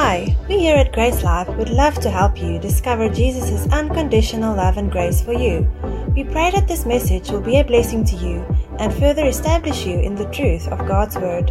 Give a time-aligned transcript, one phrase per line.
[0.00, 4.76] Hi, we here at Grace Life would love to help you discover Jesus' unconditional love
[4.76, 5.68] and grace for you.
[6.14, 8.46] We pray that this message will be a blessing to you
[8.78, 11.50] and further establish you in the truth of God's Word.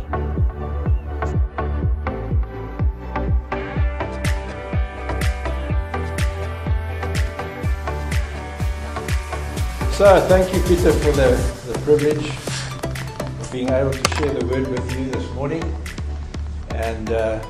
[9.91, 11.35] So, thank you, Peter, for the,
[11.67, 12.29] the privilege
[13.41, 15.63] of being able to share the word with you this morning.
[16.69, 17.43] And uh,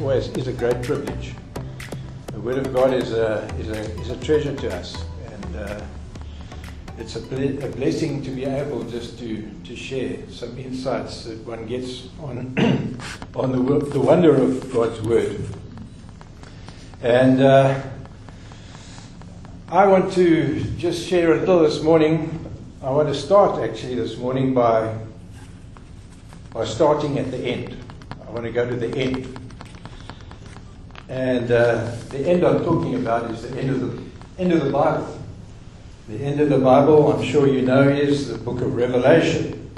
[0.00, 1.34] always is a great privilege.
[2.32, 5.04] The word of God is a, is a, is a treasure to us.
[5.30, 5.80] And uh,
[6.98, 11.38] it's a, ble- a blessing to be able just to, to share some insights that
[11.46, 12.56] one gets on,
[13.34, 15.44] on the, wo- the wonder of God's word.
[17.02, 17.80] And uh,
[19.68, 22.40] I want to just share a little this morning.
[22.82, 24.96] I want to start actually this morning by,
[26.52, 27.76] by starting at the end.
[28.26, 29.33] I want to go to the end.
[31.08, 34.70] And uh, the end I'm talking about is the end of the end of the
[34.70, 35.20] Bible.
[36.08, 39.70] The end of the Bible, I'm sure you know, is the book of Revelation.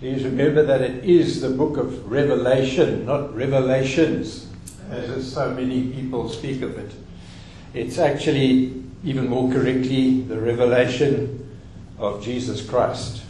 [0.00, 4.46] Please remember that it is the book of Revelation, not Revelations,
[4.90, 6.90] as so many people speak of it.
[7.74, 11.58] It's actually, even more correctly, the revelation
[11.98, 13.22] of Jesus Christ.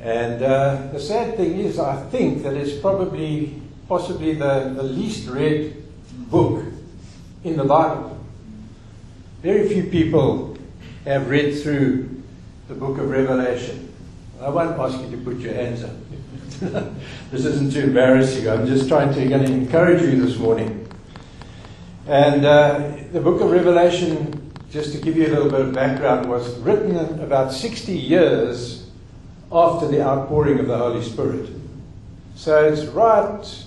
[0.00, 5.28] And uh, the sad thing is, I think that it's probably, possibly the, the least
[5.28, 5.74] read
[6.30, 6.64] book
[7.42, 8.18] in the Bible.
[9.42, 10.56] Very few people
[11.04, 12.22] have read through
[12.68, 13.92] the book of Revelation.
[14.42, 15.96] I won't ask you to put your hands up.
[17.30, 18.50] this isn't to embarrass you.
[18.50, 20.86] I'm just trying to, to encourage you this morning.
[22.06, 26.28] And uh, the book of Revelation, just to give you a little bit of background,
[26.28, 28.90] was written about 60 years
[29.50, 31.48] after the outpouring of the Holy Spirit.
[32.34, 33.64] So it's right,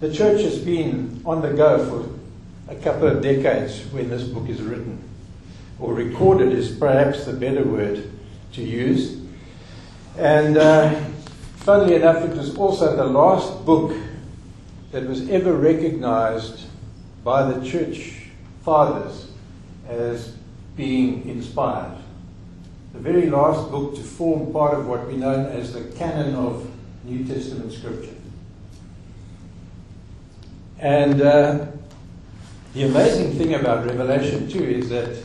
[0.00, 4.48] the church has been on the go for a couple of decades when this book
[4.48, 5.02] is written,
[5.80, 8.10] or recorded is perhaps the better word
[8.52, 9.20] to use.
[10.16, 10.94] And uh,
[11.56, 13.96] funnily enough, it was also the last book
[14.92, 16.66] that was ever recognized
[17.24, 18.28] by the church
[18.64, 19.30] fathers
[19.88, 20.36] as
[20.76, 21.96] being inspired.
[22.92, 26.70] The very last book to form part of what we know as the canon of
[27.04, 28.17] New Testament scripture.
[30.80, 31.66] And uh,
[32.74, 35.16] the amazing thing about Revelation, too, is that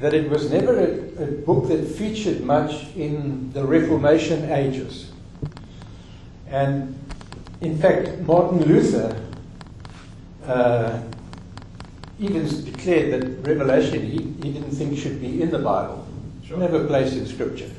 [0.00, 5.12] that it was never a, a book that featured much in the Reformation ages.
[6.48, 6.98] And
[7.60, 9.16] in fact, Martin Luther
[10.44, 11.00] uh,
[12.18, 16.04] even declared that Revelation he, he didn't think should be in the Bible,
[16.44, 16.58] sure.
[16.58, 17.70] never placed in Scripture.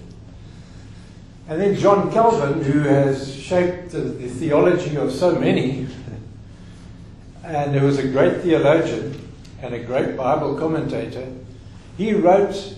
[1.47, 5.87] And then John Calvin, who has shaped the, the theology of so many,
[7.43, 9.19] and who was a great theologian
[9.61, 11.27] and a great Bible commentator,
[11.97, 12.75] he wrote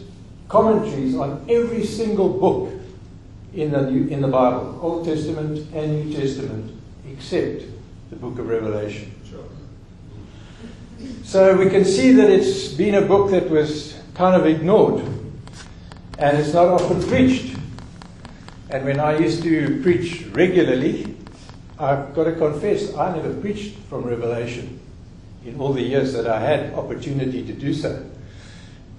[0.47, 2.73] commentaries on every single book
[3.53, 6.71] in the, New, in the Bible, Old Testament and New Testament,
[7.09, 7.63] except
[8.09, 9.11] the book of Revelation.
[11.23, 15.03] So we can see that it's been a book that was kind of ignored
[16.17, 17.54] and it's not often preached.
[18.75, 21.15] And when I used to preach regularly,
[21.79, 24.81] I've got to confess, I never preached from Revelation
[25.45, 28.05] in all the years that I had opportunity to do so.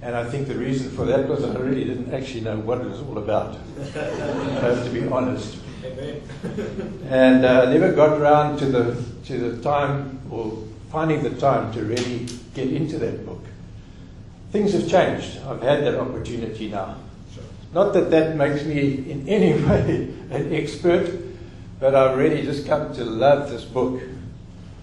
[0.00, 2.86] And I think the reason for that was I really didn't actually know what it
[2.86, 3.58] was all about.
[3.92, 5.58] Have to be honest.
[7.10, 10.56] And I uh, never got around to the, to the time or
[10.90, 13.44] finding the time to really get into that book.
[14.52, 15.38] Things have changed.
[15.46, 16.96] I've had that opportunity now.
[17.76, 21.10] Not that that makes me in any way an expert,
[21.78, 24.00] but I've really just come to love this book,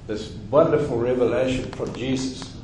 [0.06, 2.56] this wonderful revelation from Jesus.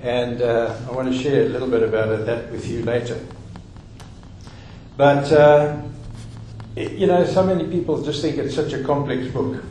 [0.00, 3.20] And uh, I want to share a little bit about that with you later.
[4.96, 5.82] But, uh,
[6.74, 9.62] you know, so many people just think it's such a complex book.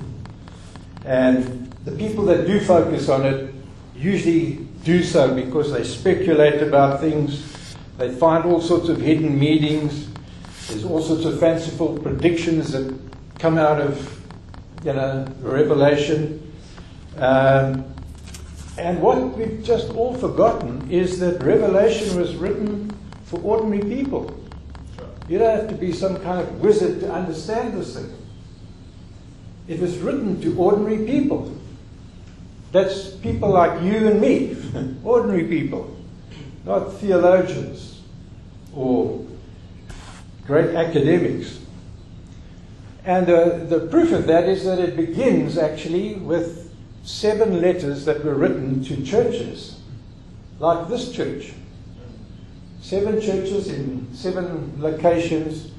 [1.05, 3.51] And the people that do focus on it
[3.95, 7.56] usually do so because they speculate about things,
[7.97, 10.07] they find all sorts of hidden meanings,
[10.67, 12.93] there's all sorts of fanciful predictions that
[13.39, 14.21] come out of,
[14.83, 16.51] you know, Revelation.
[17.17, 17.85] Um,
[18.77, 22.95] and what we've just all forgotten is that Revelation was written
[23.25, 24.37] for ordinary people.
[25.27, 28.13] You don't have to be some kind of wizard to understand this thing.
[29.67, 31.53] It was written to ordinary people.
[32.71, 34.55] That's people like you and me,
[35.03, 35.96] ordinary people,
[36.67, 38.01] not theologians
[38.75, 39.25] or
[40.45, 41.59] great academics.
[43.05, 48.23] And the, the proof of that is that it begins actually with seven letters that
[48.23, 49.79] were written to churches,
[50.59, 51.53] like this church.
[52.81, 55.71] Seven churches in seven locations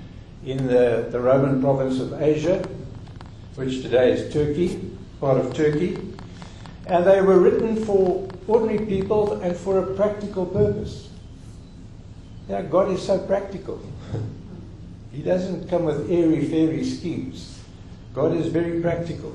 [0.44, 2.66] in the, the Roman province of Asia,
[3.56, 4.80] which today is Turkey,
[5.20, 6.07] part of Turkey.
[6.88, 11.10] And they were written for ordinary people and for a practical purpose.
[12.48, 13.80] God is so practical.
[15.12, 17.60] He doesn't come with airy fairy schemes.
[18.14, 19.34] God is very practical.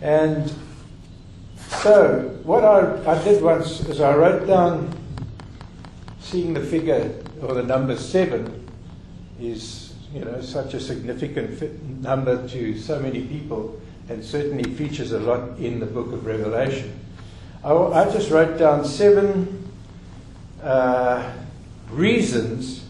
[0.00, 0.50] And
[1.82, 4.96] so, what I, I did once is I wrote down,
[6.20, 7.12] seeing the figure
[7.42, 8.66] or the number seven
[9.40, 15.20] is, you know, such a significant number to so many people and certainly features a
[15.20, 16.98] lot in the book of Revelation.
[17.62, 19.70] I, I just wrote down seven
[20.60, 21.32] uh,
[21.90, 22.84] reasons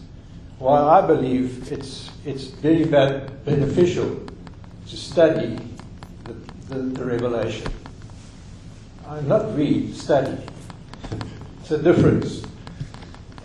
[0.57, 4.19] why I believe it's, it's very beneficial
[4.87, 5.59] to study
[6.23, 6.33] the,
[6.73, 7.71] the, the Revelation.
[9.07, 10.37] I'm not read, study.
[11.59, 12.43] it's a difference.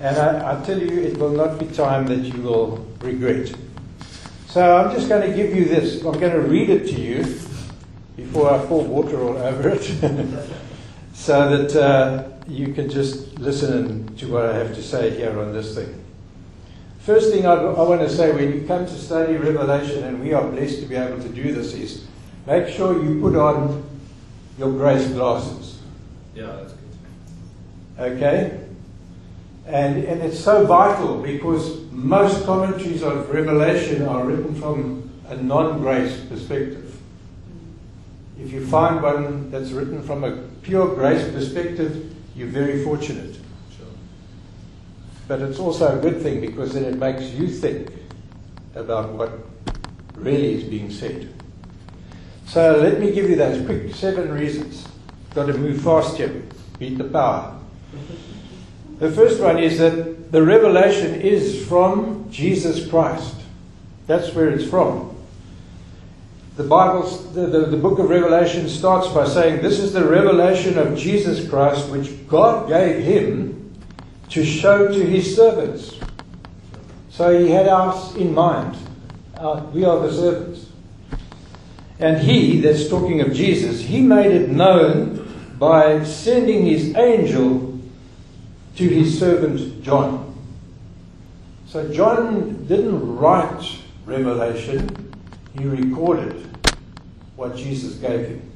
[0.01, 3.55] And I, I tell you, it will not be time that you will regret.
[4.49, 6.03] So I'm just going to give you this.
[6.03, 7.46] I'm going to read it to you
[8.27, 9.83] before I pour water all over it,
[11.15, 15.53] so that uh, you can just listen to what I have to say here on
[15.53, 16.03] this thing.
[17.01, 20.33] First thing I, I want to say when you come to study Revelation, and we
[20.33, 22.07] are blessed to be able to do this, is
[22.47, 23.85] make sure you put on
[24.59, 25.81] your grace glasses.
[26.35, 28.13] Yeah, that's good.
[28.13, 28.61] Okay?
[29.67, 35.81] And, and it's so vital because most commentaries of Revelation are written from a non
[35.81, 36.86] grace perspective.
[38.39, 43.35] If you find one that's written from a pure grace perspective, you're very fortunate.
[43.77, 43.87] Sure.
[45.27, 47.91] But it's also a good thing because then it makes you think
[48.75, 49.33] about what
[50.17, 51.33] really is being said.
[52.47, 54.87] So let me give you those quick seven reasons.
[55.35, 56.43] Got to move fast here.
[56.79, 57.59] Beat the power.
[58.99, 63.35] The first one is that the revelation is from Jesus Christ.
[64.07, 65.16] That's where it's from.
[66.57, 67.03] The Bible,
[67.35, 71.47] the, the, the, book of Revelation starts by saying, This is the revelation of Jesus
[71.47, 73.75] Christ, which God gave him
[74.31, 76.01] to show to his servants.
[77.11, 78.75] So he had us in mind.
[79.37, 80.71] Uh, we are the servants.
[81.99, 87.79] And he, that's talking of Jesus, he made it known by sending his angel
[88.77, 90.35] to his servant John.
[91.67, 95.06] So John didn't write Revelation,
[95.59, 96.47] he recorded
[97.37, 98.51] what Jesus gave him.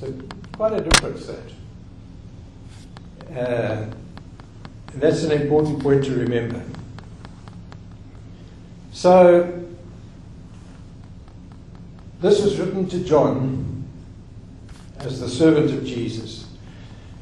[0.00, 0.12] So
[0.56, 1.52] quite a difference that.
[3.36, 3.86] Uh,
[4.94, 6.62] that's an important point to remember.
[8.92, 9.62] So
[12.20, 13.84] this was written to John
[15.00, 16.46] as the servant of Jesus.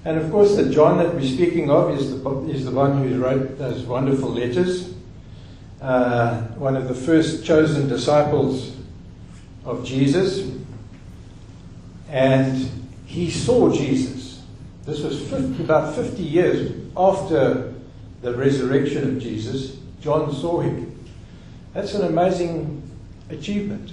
[0.05, 3.21] And of course, the John that we're speaking of is the, is the one who
[3.21, 4.95] wrote those wonderful letters.
[5.81, 8.74] Uh, one of the first chosen disciples
[9.65, 10.51] of Jesus.
[12.09, 12.69] And
[13.07, 14.43] he saw Jesus.
[14.85, 17.75] This was 50, about 50 years after
[18.23, 19.77] the resurrection of Jesus.
[20.01, 20.99] John saw him.
[21.73, 22.83] That's an amazing
[23.31, 23.93] achievement.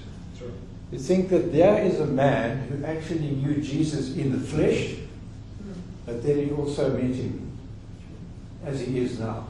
[0.91, 5.71] To think that there is a man who actually knew Jesus in the flesh, mm-hmm.
[6.05, 7.57] but then he also met him
[8.65, 9.47] as he is now,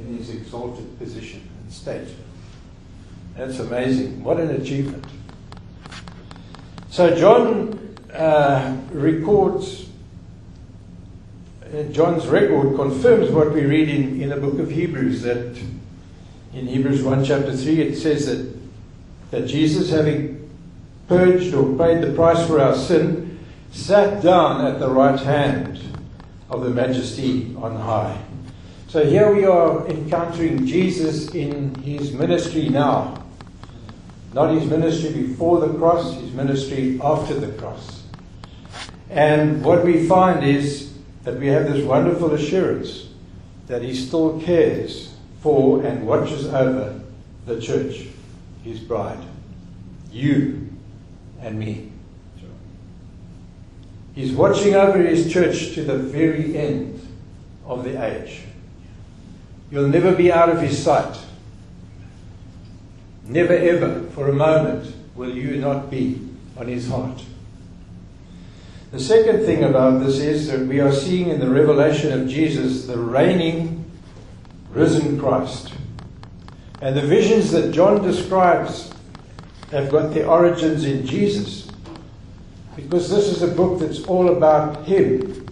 [0.00, 2.08] in his exalted position and state.
[3.36, 4.22] That's amazing.
[4.24, 5.06] What an achievement.
[6.90, 9.88] So, John uh, records,
[11.62, 15.56] uh, John's record confirms what we read in, in the book of Hebrews that
[16.52, 18.58] in Hebrews 1 chapter 3 it says that,
[19.30, 20.50] that Jesus, having
[21.06, 23.38] purged or paid the price for our sin,
[23.70, 25.80] sat down at the right hand
[26.48, 28.20] of the majesty on high.
[28.88, 33.19] So here we are encountering Jesus in his ministry now.
[34.32, 38.04] Not his ministry before the cross, his ministry after the cross.
[39.10, 40.92] And what we find is
[41.24, 43.08] that we have this wonderful assurance
[43.66, 47.00] that he still cares for and watches over
[47.46, 48.06] the church,
[48.62, 49.24] his bride.
[50.12, 50.68] You
[51.40, 51.90] and me.
[54.14, 57.00] He's watching over his church to the very end
[57.64, 58.42] of the age.
[59.70, 61.16] You'll never be out of his sight.
[63.30, 66.20] Never ever, for a moment, will you not be
[66.56, 67.24] on his heart.
[68.90, 72.86] The second thing about this is that we are seeing in the revelation of Jesus
[72.88, 73.88] the reigning,
[74.70, 75.72] risen Christ.
[76.82, 78.92] And the visions that John describes
[79.70, 81.70] have got their origins in Jesus.
[82.74, 85.46] Because this is a book that's all about Him.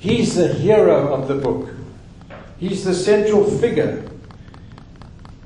[0.00, 1.72] He's the hero of the book,
[2.58, 4.09] He's the central figure.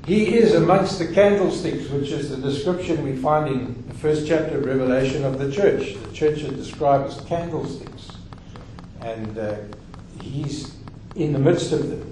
[0.05, 4.59] He is amongst the candlesticks, which is the description we find in the first chapter
[4.59, 5.95] of Revelation of the church.
[5.95, 8.11] The church is described as candlesticks.
[9.01, 9.55] And uh,
[10.21, 10.75] He's
[11.15, 12.11] in the midst of them.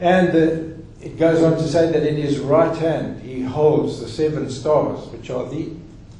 [0.00, 4.08] And uh, it goes on to say that in his right hand he holds the
[4.08, 5.70] seven stars, which are the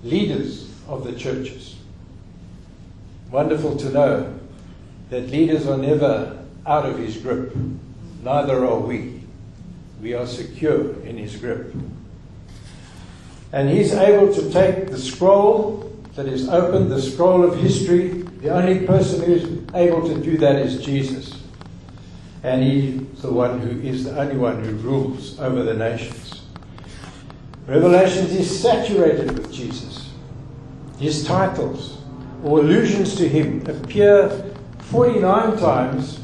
[0.02, 1.76] leaders of the churches.
[3.30, 4.38] Wonderful to know
[5.10, 7.54] that leaders are never out of his grip,
[8.22, 9.15] neither are we.
[10.00, 11.72] We are secure in his grip.
[13.52, 18.08] And he's able to take the scroll that is open, the scroll of history.
[18.40, 21.42] The only person who's able to do that is Jesus.
[22.42, 26.42] And he's the one who is the only one who rules over the nations.
[27.66, 30.10] Revelations is saturated with Jesus.
[30.98, 31.98] His titles
[32.44, 34.28] or allusions to him appear
[34.78, 36.20] 49 times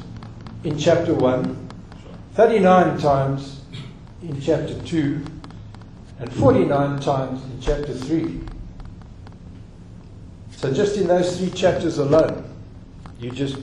[0.64, 1.68] in chapter 1,
[2.34, 3.61] 39 times
[4.22, 5.20] in chapter 2,
[6.20, 8.40] and 49 times in chapter 3.
[10.52, 12.48] So, just in those three chapters alone,
[13.18, 13.58] you just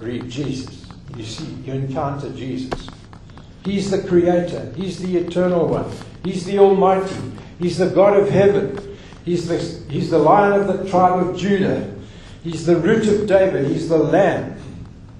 [0.00, 0.86] read Jesus.
[1.16, 2.88] You see, you encounter Jesus.
[3.64, 5.90] He's the Creator, He's the Eternal One,
[6.24, 7.14] He's the Almighty,
[7.58, 9.58] He's the God of heaven, He's the,
[9.90, 11.94] he's the Lion of the tribe of Judah,
[12.42, 14.56] He's the root of David, He's the Lamb.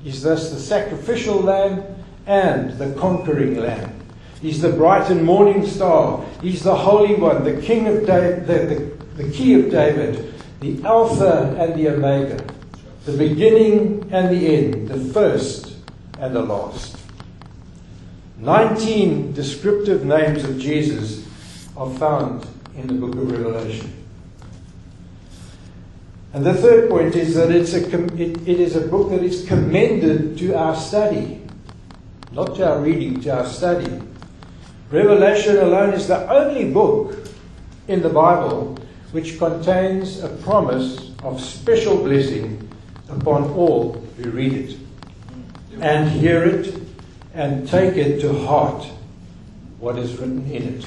[0.02, 1.83] He's thus the sacrificial Lamb
[2.26, 4.03] and the conquering Lamb.
[4.44, 6.22] He's the bright and morning star.
[6.42, 10.84] He's the Holy One, the King of David, the, the, the Key of David, the
[10.84, 12.44] Alpha and the Omega,
[13.06, 15.78] the beginning and the end, the first
[16.18, 16.98] and the last.
[18.36, 21.26] 19 descriptive names of Jesus
[21.74, 22.46] are found
[22.76, 23.94] in the book of Revelation.
[26.34, 27.86] And the third point is that it's a,
[28.20, 31.40] it, it is a book that is commended to our study,
[32.32, 34.02] not to our reading, to our study.
[34.94, 37.18] Revelation alone is the only book
[37.88, 38.78] in the Bible
[39.10, 42.68] which contains a promise of special blessing
[43.08, 44.76] upon all who read it
[45.80, 46.80] and hear it
[47.34, 48.84] and take it to heart
[49.80, 50.86] what is written in it.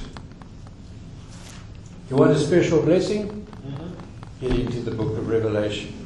[2.10, 3.28] You want a special blessing?
[3.28, 4.48] Mm-hmm.
[4.48, 6.06] Get into the book of Revelation.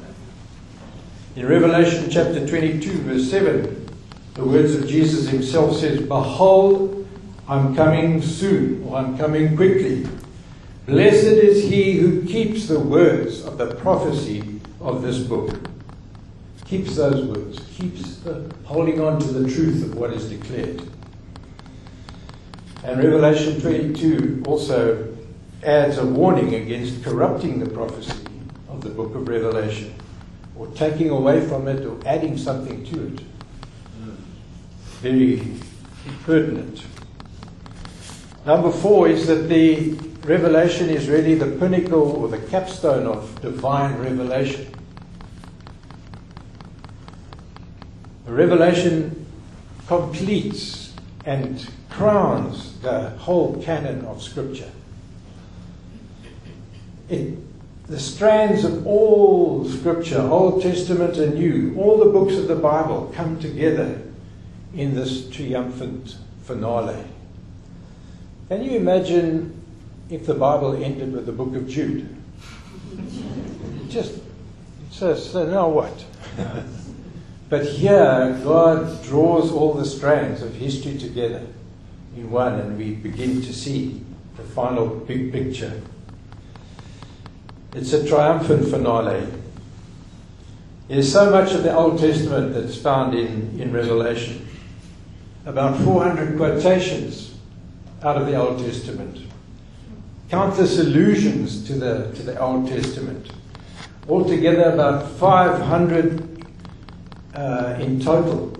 [1.36, 3.88] In Revelation chapter 22, verse 7,
[4.34, 7.01] the words of Jesus himself says, Behold,
[7.48, 10.06] I'm coming soon, or I'm coming quickly.
[10.86, 15.58] Blessed is he who keeps the words of the prophecy of this book.
[16.66, 20.82] Keeps those words, keeps the, holding on to the truth of what is declared.
[22.84, 25.16] And Revelation 22 also
[25.62, 28.26] adds a warning against corrupting the prophecy
[28.68, 29.94] of the book of Revelation,
[30.56, 33.20] or taking away from it, or adding something to it.
[35.00, 35.54] Very
[36.24, 36.84] pertinent.
[38.44, 39.92] Number four is that the
[40.24, 44.66] revelation is really the pinnacle or the capstone of divine revelation.
[48.26, 49.26] The revelation
[49.86, 50.92] completes
[51.24, 54.70] and crowns the whole canon of Scripture.
[57.08, 57.36] It,
[57.86, 63.12] the strands of all Scripture, Old Testament and New, all the books of the Bible
[63.14, 64.02] come together
[64.74, 67.04] in this triumphant finale.
[68.52, 69.64] Can you imagine
[70.10, 72.06] if the Bible ended with the book of Jude?
[73.88, 74.20] Just,
[74.90, 76.04] says, so now what?
[77.48, 81.46] but here, God draws all the strands of history together
[82.14, 84.04] in one, and we begin to see
[84.36, 85.80] the final big picture.
[87.74, 89.28] It's a triumphant finale.
[90.88, 94.46] There's so much of the Old Testament that's found in, in Revelation.
[95.46, 97.31] About 400 quotations
[98.04, 99.18] out of the Old Testament.
[100.28, 103.30] Countless allusions to the, to the Old Testament.
[104.08, 106.44] Altogether, about 500
[107.34, 108.56] uh, in total.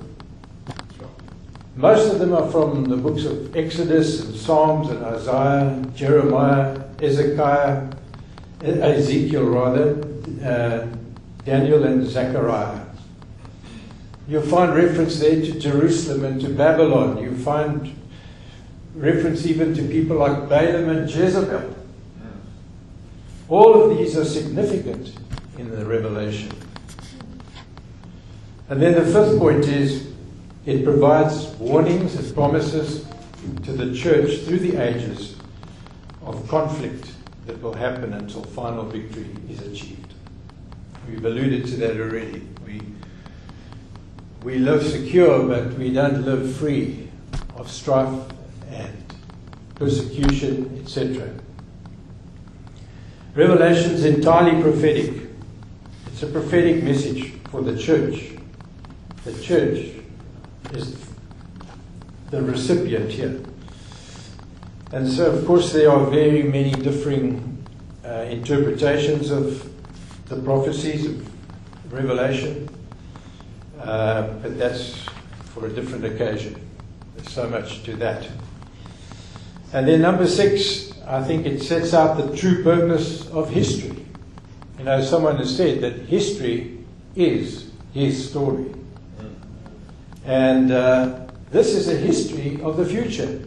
[1.74, 7.90] Most of them are from the books of Exodus and Psalms and Isaiah, Jeremiah, Ezekiel,
[8.62, 10.06] Ezekiel rather,
[10.44, 10.86] uh,
[11.44, 12.84] Daniel and Zechariah.
[14.28, 17.18] You'll find reference there to Jerusalem and to Babylon.
[17.18, 17.92] You find
[18.94, 21.76] reference even to people like Balaam and Jezebel.
[23.48, 25.12] All of these are significant
[25.58, 26.50] in the Revelation.
[28.68, 30.12] And then the fifth point is
[30.64, 33.06] it provides warnings and promises
[33.64, 35.36] to the church through the ages
[36.24, 37.10] of conflict
[37.46, 40.14] that will happen until final victory is achieved.
[41.08, 42.46] We've alluded to that already.
[42.64, 42.80] We,
[44.44, 47.10] we live secure, but we don't live free
[47.56, 48.31] of strife
[49.74, 51.28] persecution, etc.
[53.34, 55.28] Revelation is entirely prophetic.
[56.06, 58.32] It's a prophetic message for the church.
[59.24, 59.92] The church
[60.72, 60.96] is
[62.30, 63.40] the recipient here.
[64.92, 67.64] And so, of course, there are very many differing
[68.04, 69.70] uh, interpretations of
[70.26, 72.68] the prophecies of Revelation,
[73.80, 75.06] uh, but that's
[75.54, 76.60] for a different occasion.
[77.16, 78.28] There's so much to that.
[79.72, 84.04] And then, number six, I think it sets out the true purpose of history.
[84.78, 86.84] You know, someone has said that history
[87.16, 88.72] is his story.
[90.24, 93.42] And uh, this is a history of the future.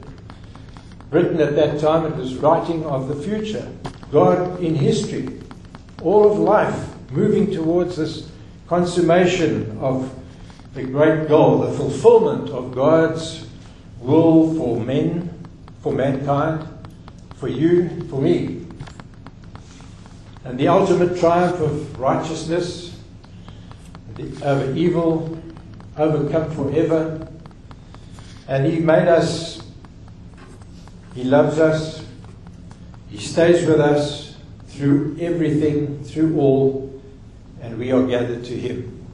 [1.12, 3.72] Written at that time, it was writing of the future.
[4.12, 5.40] God in history,
[6.02, 8.30] all of life moving towards this
[8.68, 10.14] consummation of
[10.74, 13.48] the great goal, the fulfillment of God's
[14.00, 15.35] will for men,
[15.86, 16.68] for mankind,
[17.36, 18.66] for you, for me.
[20.44, 23.00] And the ultimate triumph of righteousness
[24.42, 25.40] over evil,
[25.96, 27.28] overcome forever.
[28.48, 29.62] And He made us,
[31.14, 32.04] He loves us,
[33.12, 34.38] He stays with us
[34.70, 37.00] through everything, through all,
[37.62, 39.06] and we are gathered to Him.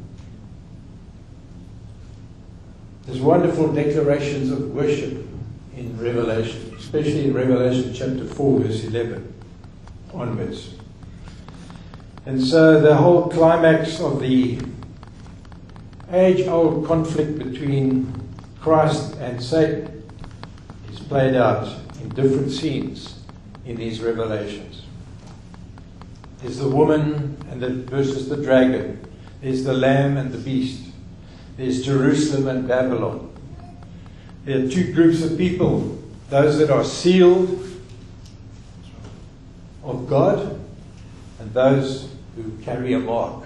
[3.05, 5.30] There's wonderful declarations of worship
[5.75, 9.33] in Revelation, especially in Revelation chapter 4, verse 11
[10.13, 10.75] onwards.
[12.25, 14.59] And so the whole climax of the
[16.11, 18.13] age old conflict between
[18.59, 20.07] Christ and Satan
[20.91, 21.67] is played out
[22.01, 23.19] in different scenes
[23.65, 24.84] in these revelations.
[26.41, 28.99] There's the woman and the, versus the dragon.
[29.41, 30.84] There's the lamb and the beast.
[31.57, 33.31] There's Jerusalem and Babylon.
[34.45, 35.97] There are two groups of people
[36.30, 37.67] those that are sealed
[39.84, 40.60] of God
[41.39, 43.45] and those who carry a mark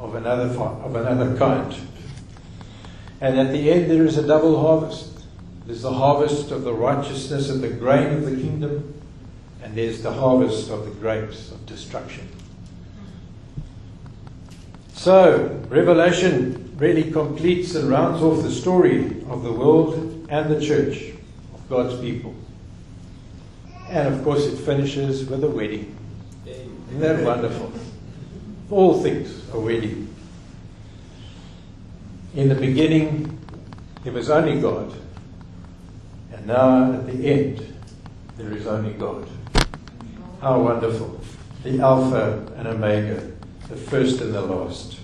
[0.00, 1.74] of another, of another kind.
[3.20, 5.24] And at the end, there is a double harvest.
[5.66, 8.94] There's the harvest of the righteousness of the grain of the kingdom,
[9.62, 12.28] and there's the harvest of the grapes of destruction.
[14.98, 21.12] So, Revelation really completes and rounds off the story of the world and the church
[21.54, 22.34] of God's people.
[23.88, 25.96] And of course, it finishes with a wedding.
[26.44, 27.72] Isn't that wonderful?
[28.72, 30.12] All things are wedding.
[32.34, 33.38] In the beginning,
[34.02, 34.92] there was only God.
[36.32, 37.72] And now at the end,
[38.36, 39.28] there is only God.
[40.40, 41.20] How wonderful.
[41.62, 43.37] The Alpha and Omega,
[43.68, 44.98] the first and the last.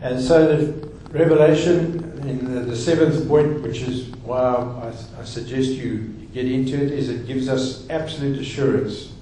[0.00, 5.70] And so the Revelation, in the, the seventh point, which is why I, I suggest
[5.70, 9.12] you get into it, is it gives us absolute assurance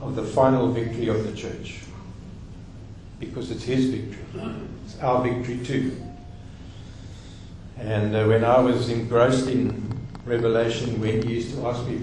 [0.00, 1.80] of the final victory of the church.
[3.20, 4.24] Because it's his victory.
[4.84, 6.00] It's our victory too.
[7.78, 11.98] And uh, when I was engrossed in Revelation, when he used to ask me,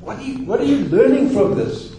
[0.00, 1.94] what are, you, what are you learning from this?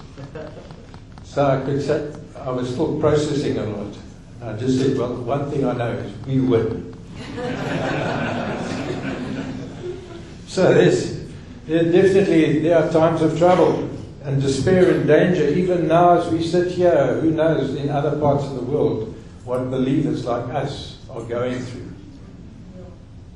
[1.23, 3.95] So I could say, I was still processing a lot.
[4.41, 6.93] I just said, well, one thing I know is we win.
[10.47, 11.23] so there's,
[11.65, 13.89] there definitely there are times of trouble
[14.23, 15.47] and despair and danger.
[15.47, 19.71] Even now, as we sit here, who knows in other parts of the world what
[19.71, 21.93] believers like us are going through,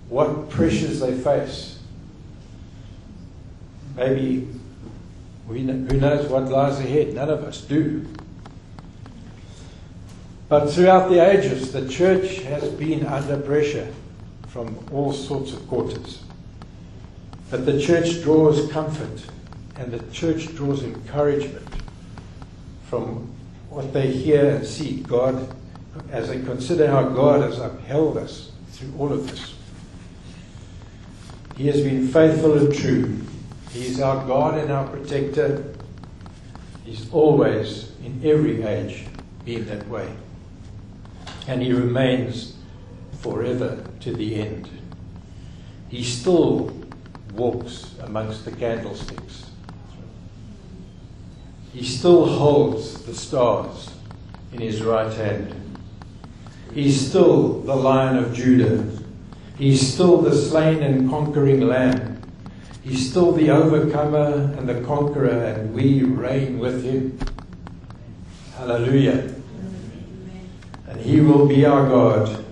[0.10, 1.80] what pressures they face.
[3.96, 4.50] Maybe
[5.48, 7.14] we, who knows what lies ahead?
[7.14, 8.06] None of us do.
[10.50, 13.94] But throughout the ages, the church has been under pressure
[14.48, 16.24] from all sorts of quarters.
[17.52, 19.26] But the church draws comfort
[19.76, 21.68] and the church draws encouragement
[22.86, 23.30] from
[23.70, 25.54] what they hear and see God
[26.12, 29.54] as they consider how God has upheld us through all of this.
[31.58, 33.20] He has been faithful and true.
[33.72, 35.74] He is our God and our protector.
[36.86, 39.06] He's always, in every age,
[39.44, 40.10] been that way
[41.48, 42.56] and he remains
[43.22, 44.70] forever to the end.
[45.90, 46.72] He still
[47.34, 49.50] walks amongst the candlesticks.
[51.74, 53.92] He still holds the stars
[54.52, 55.54] in his right hand.
[56.74, 58.86] He's still the Lion of Judah.
[59.58, 62.22] He's still the slain and conquering Lamb.
[62.84, 67.20] He's still the overcomer and the conqueror, and we reign with him.
[68.56, 69.37] Hallelujah.
[70.98, 72.44] And he will be our God,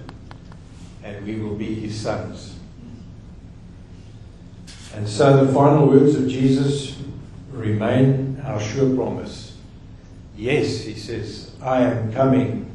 [1.03, 2.59] and we will be his sons.
[4.93, 6.95] And so the final words of Jesus
[7.49, 9.57] remain our sure promise.
[10.37, 12.69] Yes, he says, I am coming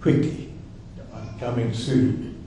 [0.00, 0.54] quickly.
[1.14, 2.42] I'm coming soon.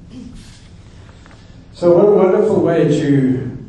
[1.74, 3.66] So, what a wonderful way to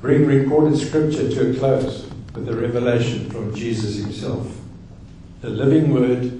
[0.00, 4.52] bring recorded scripture to a close with the revelation from Jesus himself.
[5.42, 6.35] The living word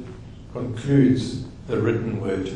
[0.56, 2.50] concludes the written word.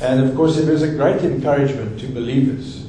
[0.00, 2.88] And of course, it was a great encouragement to believers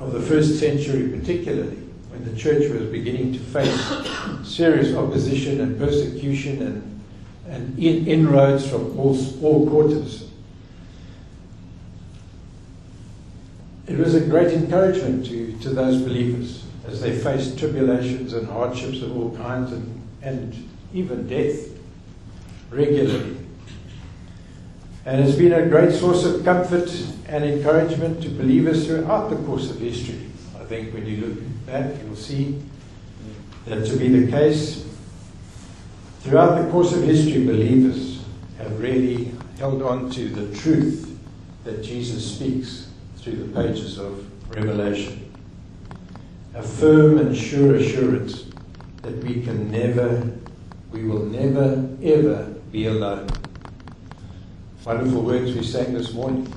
[0.00, 1.76] of the first century, particularly
[2.10, 7.00] when the church was beginning to face serious opposition and persecution and,
[7.46, 10.28] and in, inroads from all, all quarters.
[13.86, 19.02] It was a great encouragement to, to those believers as they faced tribulations and hardships
[19.02, 21.77] of all kinds and, and even death
[22.70, 23.36] regularly.
[25.04, 26.90] And it's been a great source of comfort
[27.28, 30.30] and encouragement to believers throughout the course of history.
[30.60, 32.60] I think when you look back, you'll see
[33.64, 34.86] that to be the case.
[36.20, 38.22] Throughout the course of history, believers
[38.58, 41.18] have really held on to the truth
[41.64, 45.32] that Jesus speaks through the pages of Revelation.
[46.54, 48.44] A firm and sure assurance
[49.02, 50.30] that we can never,
[50.92, 53.28] we will never, ever be alone.
[54.84, 56.52] Wonderful words we sang this morning.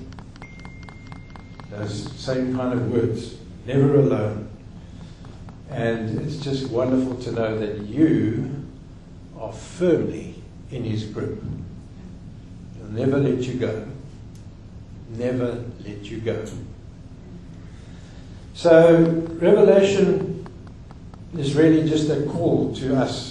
[1.69, 3.37] Those same kind of words.
[3.65, 4.49] Never alone.
[5.69, 8.65] And it's just wonderful to know that you
[9.39, 10.35] are firmly
[10.69, 11.41] in his grip.
[12.77, 13.87] He'll never let you go.
[15.11, 16.45] Never let you go.
[18.53, 19.03] So,
[19.39, 20.45] Revelation
[21.37, 23.30] is really just a call to us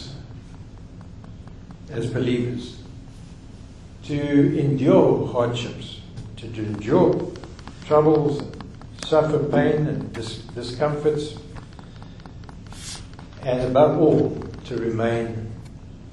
[1.90, 2.81] as believers
[4.05, 6.00] to endure hardships,
[6.37, 7.33] to endure
[7.87, 8.42] troubles,
[9.05, 11.35] suffer pain and dis- discomforts,
[13.42, 15.50] and above all, to remain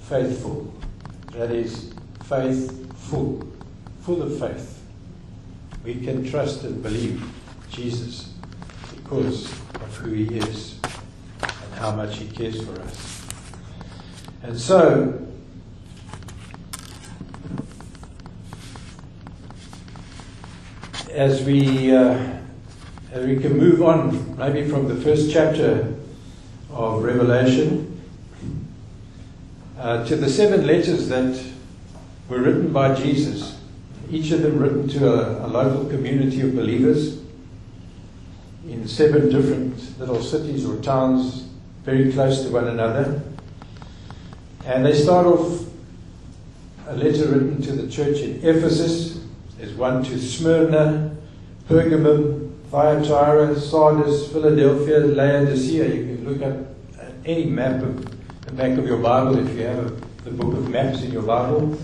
[0.02, 0.74] faithful.
[1.34, 3.48] That is, faithful,
[4.02, 4.82] full of faith.
[5.84, 7.24] We can trust and believe
[7.70, 8.34] Jesus
[8.96, 10.80] because of who he is
[11.42, 13.28] and how much he cares for us.
[14.44, 15.27] And so,
[21.18, 22.16] as we uh,
[23.12, 25.96] as we can move on, maybe from the first chapter
[26.70, 28.00] of Revelation
[29.80, 31.44] uh, to the seven letters that
[32.30, 33.60] were written by Jesus,
[34.12, 37.20] each of them written to a, a local community of believers
[38.68, 41.48] in seven different little cities or towns
[41.84, 43.24] very close to one another.
[44.66, 45.66] And they start off
[46.88, 49.24] a letter written to the church in Ephesus.
[49.58, 51.07] There's one to Smyrna,
[51.68, 55.94] Pergamum, Thyatira, Sardis, Philadelphia, Laodicea.
[55.94, 56.58] You can look at
[57.26, 59.90] any map of the back of your Bible if you have a,
[60.24, 61.78] the book of maps in your Bible,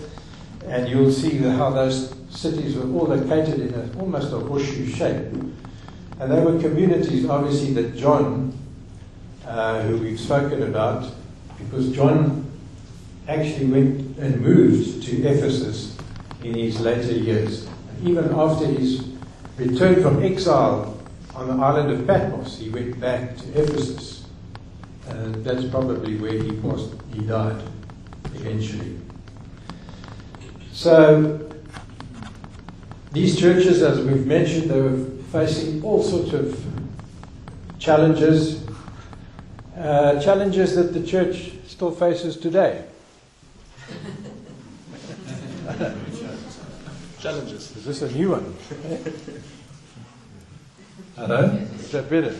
[0.66, 5.26] and you'll see how those cities were all located in a, almost a horseshoe shape.
[6.18, 8.56] And they were communities, obviously, that John,
[9.46, 11.12] uh, who we've spoken about,
[11.58, 12.50] because John
[13.28, 15.94] actually went and moved to Ephesus
[16.42, 17.66] in his later years.
[17.66, 19.13] And even after his
[19.56, 20.98] return from exile
[21.34, 24.26] on the island of Patmos, he went back to Ephesus.
[25.08, 27.62] And that's probably where he was, he died
[28.34, 28.98] eventually.
[30.72, 31.50] So,
[33.12, 36.64] these churches, as we've mentioned, they were facing all sorts of
[37.78, 38.66] challenges,
[39.76, 42.84] uh, challenges that the church still faces today.
[47.24, 47.74] Challenges.
[47.74, 48.54] Is this a new one?
[51.16, 51.44] Hello?
[51.76, 52.36] Is that better?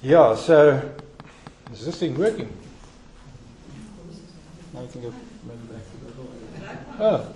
[0.00, 0.80] Yeah, so
[1.72, 2.56] is this thing working?
[4.72, 5.12] Now you can go
[5.42, 5.66] maybe
[6.62, 6.78] back.
[7.00, 7.34] Oh.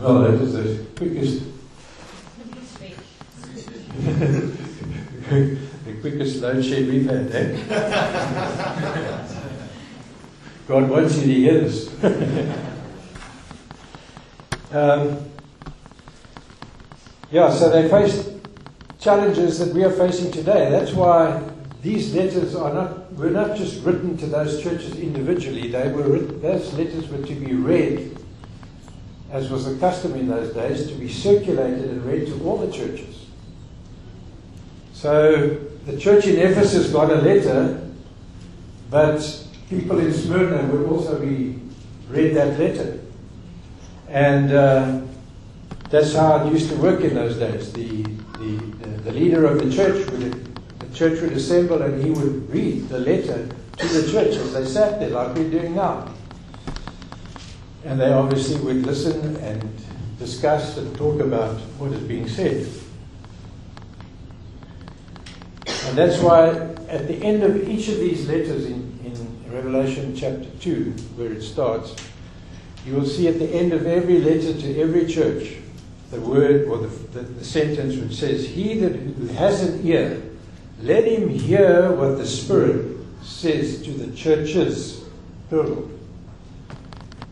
[0.00, 1.44] Well, that is the quickest,
[5.28, 5.68] the
[6.00, 7.56] quickest load shed we've had, eh?
[10.68, 11.88] God wants you to hear this.
[14.72, 15.18] um,
[17.30, 18.30] yeah, so they faced
[18.98, 20.70] challenges that we are facing today.
[20.70, 21.42] That's why
[21.82, 25.70] these letters are not were not just written to those churches individually.
[25.70, 28.16] They were written, those letters were to be read,
[29.32, 32.72] as was the custom in those days, to be circulated and read to all the
[32.72, 33.26] churches.
[34.92, 35.58] So
[35.88, 37.80] the church in Ephesus got a letter,
[38.90, 41.58] but people in Smyrna would also be
[42.10, 43.00] read that letter,
[44.08, 45.00] and uh,
[45.88, 47.72] that's how it used to work in those days.
[47.72, 48.56] The the,
[49.04, 52.98] the leader of the church would the church would assemble and he would read the
[53.00, 53.48] letter
[53.78, 56.12] to the church as they sat there, like we're doing now.
[57.84, 59.62] And they obviously would listen and
[60.18, 62.68] discuss and talk about what is being said.
[65.86, 66.48] And that's why
[66.88, 71.42] at the end of each of these letters in, in Revelation chapter 2, where it
[71.42, 71.94] starts,
[72.84, 75.56] you will see at the end of every letter to every church
[76.10, 80.22] the word or the, the, the sentence which says, He that who has an ear,
[80.80, 85.04] let him hear what the Spirit says to the churches,
[85.48, 85.90] plural.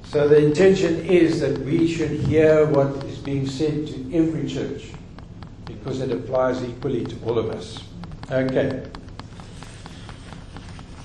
[0.05, 4.91] So the intention is that we should hear what is being said to every church
[5.65, 7.83] because it applies equally to all of us.
[8.29, 8.83] Okay.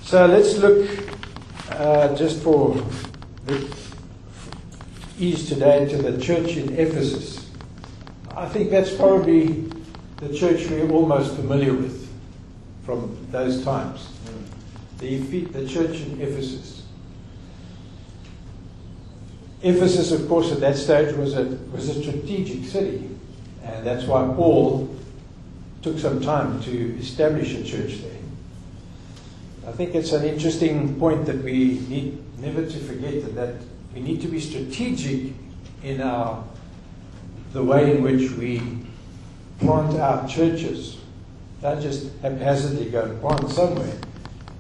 [0.01, 0.89] So let's look
[1.69, 2.75] uh, just for
[3.45, 3.77] the
[5.19, 7.51] ease today to the church in Ephesus.
[8.36, 9.69] I think that's probably
[10.17, 12.12] the church we're almost familiar with
[12.86, 14.07] from those times.
[14.97, 16.88] The, the church in Ephesus.
[19.62, 23.10] Ephesus, of course, at that stage was a, was a strategic city,
[23.63, 24.90] and that's why Paul
[25.82, 28.12] took some time to establish a church there.
[29.67, 33.56] I think it's an interesting point that we need never to forget that, that
[33.94, 35.34] we need to be strategic
[35.84, 36.44] in our
[37.54, 38.62] the way in which we
[39.60, 40.98] plant our churches.
[41.62, 43.94] Don't just haphazardly go and plant somewhere.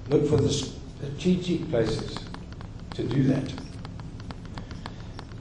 [0.09, 2.17] Look for the strategic places
[2.95, 3.53] to do that.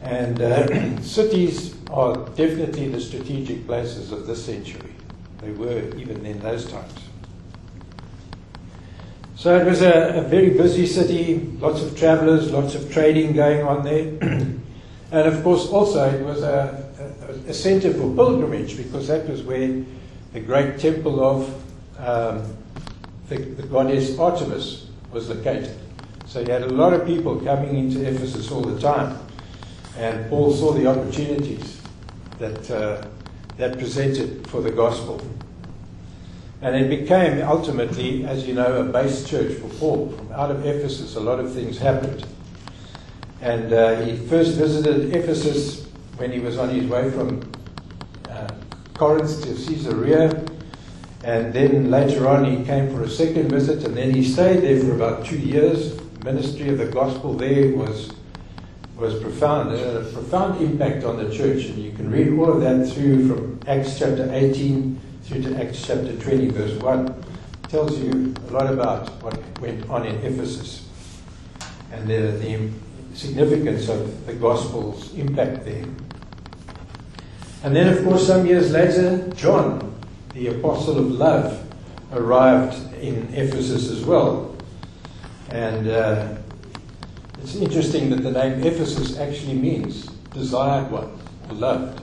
[0.01, 4.90] And uh, cities are definitely the strategic places of this century.
[5.43, 6.93] They were even in those times.
[9.37, 13.67] So it was a, a very busy city, lots of travelers, lots of trading going
[13.67, 14.03] on there.
[14.21, 14.61] and
[15.13, 16.85] of course, also, it was a,
[17.47, 19.83] a, a center for pilgrimage because that was where
[20.35, 21.49] the great temple of
[21.99, 22.55] um,
[23.31, 25.75] the, the goddess Artemis was located.
[26.27, 29.19] So you had a lot of people coming into Ephesus all the time.
[29.97, 31.81] And Paul saw the opportunities
[32.39, 33.07] that, uh,
[33.61, 35.21] that presented for the gospel.
[36.63, 40.09] And it became ultimately, as you know, a base church for Paul.
[40.11, 42.27] From out of Ephesus, a lot of things happened.
[43.41, 47.41] And uh, he first visited Ephesus when he was on his way from
[48.29, 48.49] uh,
[48.95, 50.45] Corinth to Caesarea.
[51.25, 54.81] And then later on, he came for a second visit, and then he stayed there
[54.81, 55.99] for about two years.
[56.25, 58.13] Ministry of the gospel there was
[59.01, 62.53] was profound, it had a profound impact on the church, and you can read all
[62.53, 67.09] of that through from Acts chapter 18 through to Acts chapter 20, verse 1.
[67.09, 70.87] It tells you a lot about what went on in Ephesus
[71.93, 72.71] and the, the
[73.15, 75.85] significance of the gospel's impact there.
[77.63, 79.99] And then, of course, some years later, John,
[80.35, 81.67] the apostle of love,
[82.13, 84.55] arrived in Ephesus as well.
[85.49, 86.37] And uh,
[87.43, 91.11] it's interesting that the name Ephesus actually means desired one,
[91.51, 92.03] loved,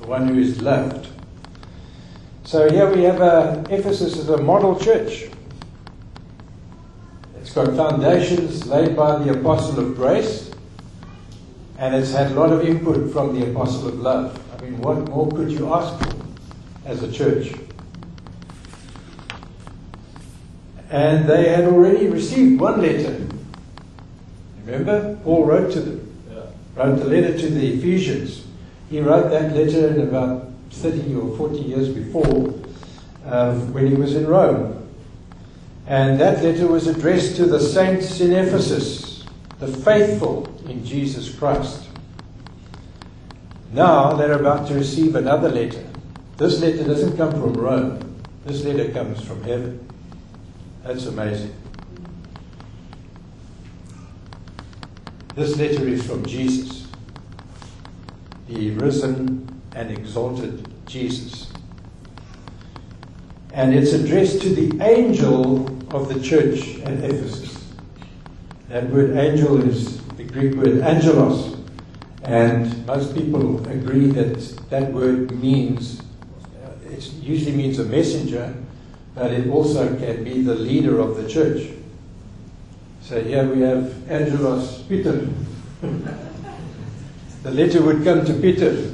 [0.00, 1.08] the one who is loved.
[2.44, 5.28] So here we have uh, Ephesus as a model church.
[7.40, 10.52] It's got foundations laid by the apostle of grace,
[11.78, 14.40] and it's had a lot of input from the apostle of love.
[14.56, 16.16] I mean, what more could you ask for
[16.86, 17.54] as a church?
[20.90, 23.29] And they had already received one letter.
[24.70, 25.16] Remember?
[25.24, 26.42] Paul wrote to them, Yeah.
[26.76, 28.44] wrote the letter to the Ephesians.
[28.88, 32.54] He wrote that letter in about 30 or 40 years before
[33.26, 34.88] um, when he was in Rome.
[35.86, 39.24] And that letter was addressed to the saints in Ephesus,
[39.58, 41.88] the faithful in Jesus Christ.
[43.72, 45.84] Now they're about to receive another letter.
[46.36, 49.86] This letter doesn't come from Rome, this letter comes from heaven.
[50.84, 51.54] That's amazing.
[55.34, 56.88] This letter is from Jesus,
[58.48, 61.52] the risen and exalted Jesus.
[63.52, 67.72] And it's addressed to the angel of the church at Ephesus.
[68.68, 71.56] That word angel is the Greek word angelos.
[72.24, 74.38] And most people agree that
[74.70, 76.02] that word means,
[76.84, 78.54] it usually means a messenger,
[79.14, 81.69] but it also can be the leader of the church.
[83.10, 85.28] So here we have Angelos Peter.
[87.42, 88.92] the letter would come to Peter,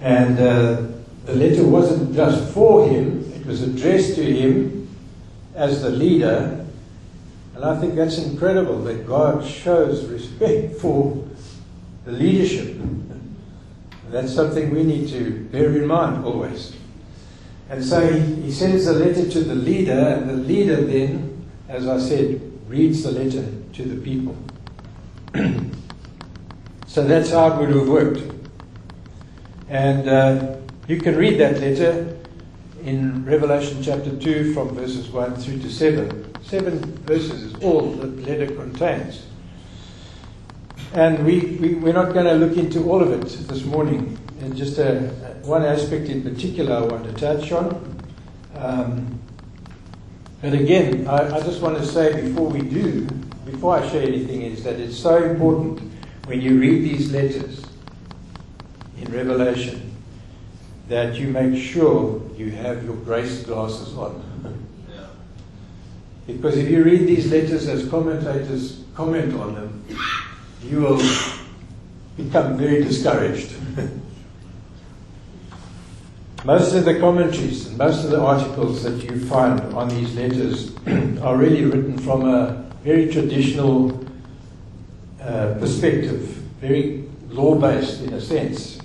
[0.00, 0.80] and uh,
[1.26, 4.88] the letter wasn't just for him, it was addressed to him
[5.54, 6.64] as the leader.
[7.54, 11.22] And I think that's incredible that God shows respect for
[12.06, 12.80] the leadership.
[14.08, 16.74] That's something we need to bear in mind always.
[17.68, 21.98] And so he, sends the letter to the leader, and the leader then, as I
[21.98, 24.36] said, reads the letter to the people.
[26.86, 28.22] so that's how it would have worked.
[29.68, 32.16] And uh, you can read that letter
[32.84, 36.42] in Revelation chapter 2 from verses 1 through to 7.
[36.44, 39.26] Seven verses is all the letter contains.
[40.94, 44.18] And we, we, we're not going to look into all of it this morning.
[44.40, 45.00] And just a,
[45.42, 48.02] one aspect in particular I want to touch on.
[48.54, 49.20] Um,
[50.40, 53.06] but again, I, I just want to say before we do,
[53.44, 55.80] before I share anything, is that it's so important
[56.26, 57.64] when you read these letters
[59.00, 59.94] in Revelation
[60.88, 64.24] that you make sure you have your grace glasses on.
[66.26, 69.84] Because if you read these letters as commentators comment on them,
[70.62, 71.00] you will
[72.16, 73.54] become very discouraged.
[76.48, 80.74] most of the commentaries and most of the articles that you find on these letters
[81.20, 84.02] are really written from a very traditional
[85.20, 86.20] uh, perspective,
[86.62, 88.80] very law based in a sense.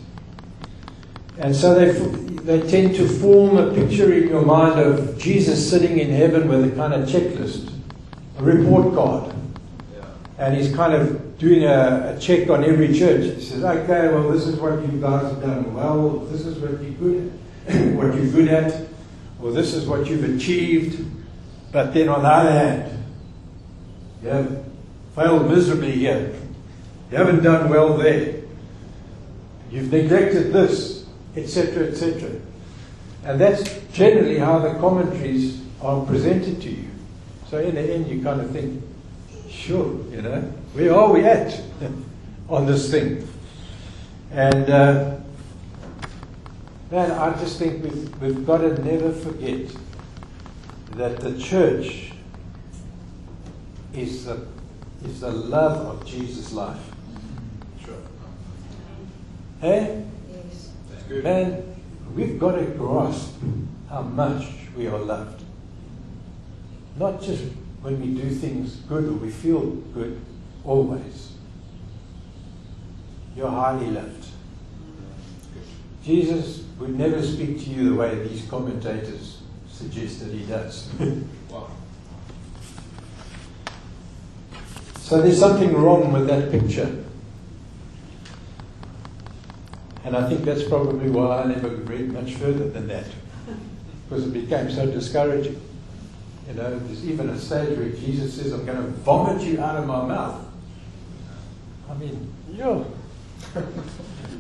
[1.37, 1.93] And so they,
[2.41, 6.69] they tend to form a picture in your mind of Jesus sitting in heaven with
[6.69, 7.71] a kind of checklist,
[8.39, 9.33] a report card.
[10.37, 13.35] And he's kind of doing a, a, check on every church.
[13.35, 16.71] He says, okay, well, this is what you guys have done well, this is what
[16.81, 17.42] you're good at,
[17.95, 18.87] what you're good at,
[19.41, 21.05] or this is what you've achieved.
[21.71, 23.03] But then on the other hand,
[24.21, 24.63] you have
[25.15, 26.33] failed miserably here.
[27.11, 28.41] You haven't done well there.
[29.71, 32.29] You've neglected this, etc., etc.
[33.23, 36.89] And that's generally how the commentaries are presented to you.
[37.49, 38.83] So in the end, you kind of think,
[39.49, 40.41] sure, you know,
[40.73, 41.61] where are we at
[42.49, 43.27] on this thing?
[44.31, 45.17] And uh,
[46.93, 49.75] man, I just think we've, we've got to never forget
[50.91, 52.11] that the church
[53.95, 54.45] is the,
[55.03, 56.77] is the love of Jesus' life.
[57.83, 57.95] Sure.
[59.59, 60.05] Hey?
[60.31, 60.69] Yes.
[60.91, 61.23] That's good.
[61.23, 61.75] Man,
[62.13, 63.39] we've got to grasp
[63.89, 64.45] how much
[64.77, 65.41] we are loved.
[66.97, 67.43] Not just
[67.81, 69.61] when we do things good or we feel
[69.95, 70.21] good,
[70.63, 71.31] always.
[73.35, 74.25] You're highly loved.
[74.25, 76.03] Mm.
[76.03, 80.89] Jesus would never speak to you the way these commentators suggest that he does.
[81.49, 81.69] Wow.
[84.97, 87.03] so there's something wrong with that picture.
[90.03, 93.05] And I think that's probably why I never read much further than that.
[94.09, 95.61] Because it became so discouraging.
[96.47, 99.77] You know, there's even a stage where Jesus says, I'm going to vomit you out
[99.77, 100.45] of my mouth.
[101.89, 102.83] I mean, yeah.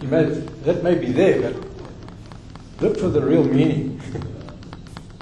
[0.01, 1.72] you may, that may be there, but
[2.79, 4.01] look for the real meaning.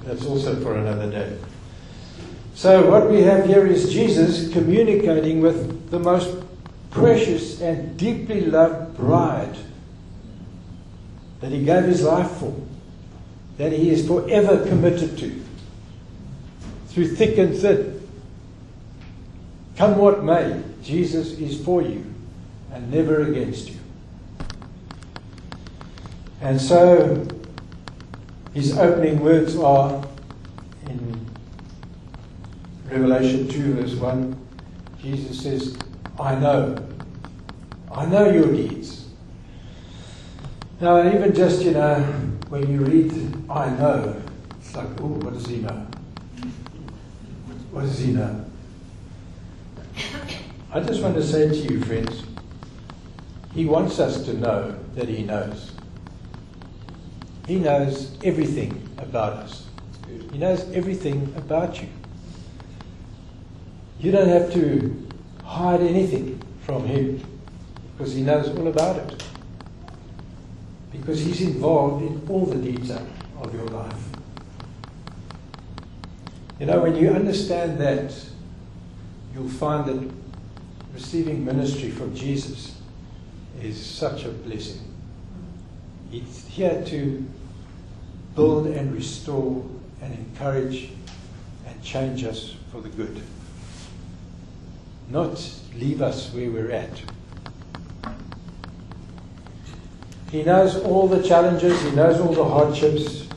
[0.03, 1.37] That's also for another day.
[2.55, 6.43] So, what we have here is Jesus communicating with the most
[6.91, 9.55] precious and deeply loved bride
[11.39, 12.55] that he gave his life for,
[13.57, 15.43] that he is forever committed to,
[16.89, 18.07] through thick and thin.
[19.77, 22.05] Come what may, Jesus is for you
[22.71, 23.79] and never against you.
[26.41, 27.25] And so,
[28.53, 30.03] his opening words are
[30.87, 31.25] in
[32.89, 34.47] Revelation 2, verse 1.
[35.01, 35.77] Jesus says,
[36.19, 36.75] I know.
[37.91, 39.07] I know your deeds.
[40.79, 42.01] Now, even just, you know,
[42.49, 43.11] when you read,
[43.49, 44.21] I know,
[44.59, 45.87] it's like, oh, what does he know?
[47.71, 48.45] What does he know?
[50.73, 52.23] I just want to say to you, friends,
[53.53, 55.70] he wants us to know that he knows.
[57.47, 59.67] He knows everything about us.
[60.31, 61.87] He knows everything about you.
[63.99, 65.07] You don't have to
[65.43, 67.21] hide anything from him
[67.97, 69.23] because he knows all about it.
[70.91, 73.05] Because he's involved in all the detail
[73.41, 74.03] of your life.
[76.59, 78.13] You know, when you understand that,
[79.33, 80.11] you'll find that
[80.93, 82.79] receiving ministry from Jesus
[83.61, 84.90] is such a blessing.
[86.11, 87.25] He's here to
[88.35, 89.65] build and restore
[90.01, 90.91] and encourage
[91.65, 93.21] and change us for the good.
[95.09, 97.01] Not leave us where we're at.
[100.31, 103.27] He knows all the challenges, He knows all the hardships,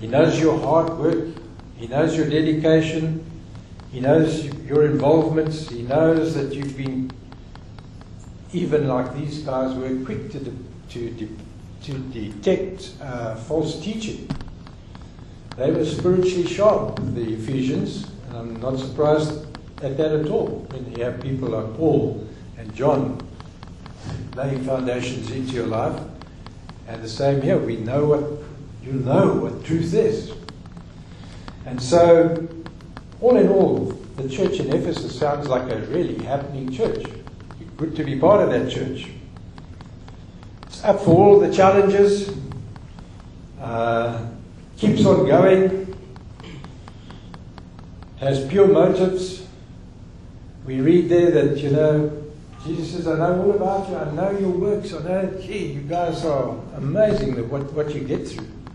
[0.00, 1.28] He knows your hard work,
[1.76, 3.24] He knows your dedication,
[3.90, 7.10] He knows your involvements, He knows that you've been,
[8.52, 10.52] even like these guys, were quick to, de-
[10.90, 11.28] to, de-
[11.82, 14.28] to detect uh, false teaching.
[15.56, 19.44] They were spiritually sharp, the Ephesians, and I'm not surprised
[19.82, 22.26] at that at all when you have people like Paul
[22.58, 23.20] and John
[24.34, 26.00] laying foundations into your life.
[26.88, 28.24] And the same here, we know what
[28.82, 30.32] you know what truth is.
[31.66, 32.48] And so,
[33.20, 37.04] all in all, the church in Ephesus sounds like a really happening church.
[37.76, 39.08] Good to be part of that church.
[40.82, 42.34] Up for all the challenges,
[43.60, 44.26] uh,
[44.78, 45.94] keeps on going,
[48.18, 49.46] has pure motives.
[50.64, 52.22] We read there that, you know,
[52.64, 53.96] Jesus says, I know all about you.
[53.96, 54.94] I know your works.
[54.94, 58.48] I know, gee, you guys are amazing that what, what you get through.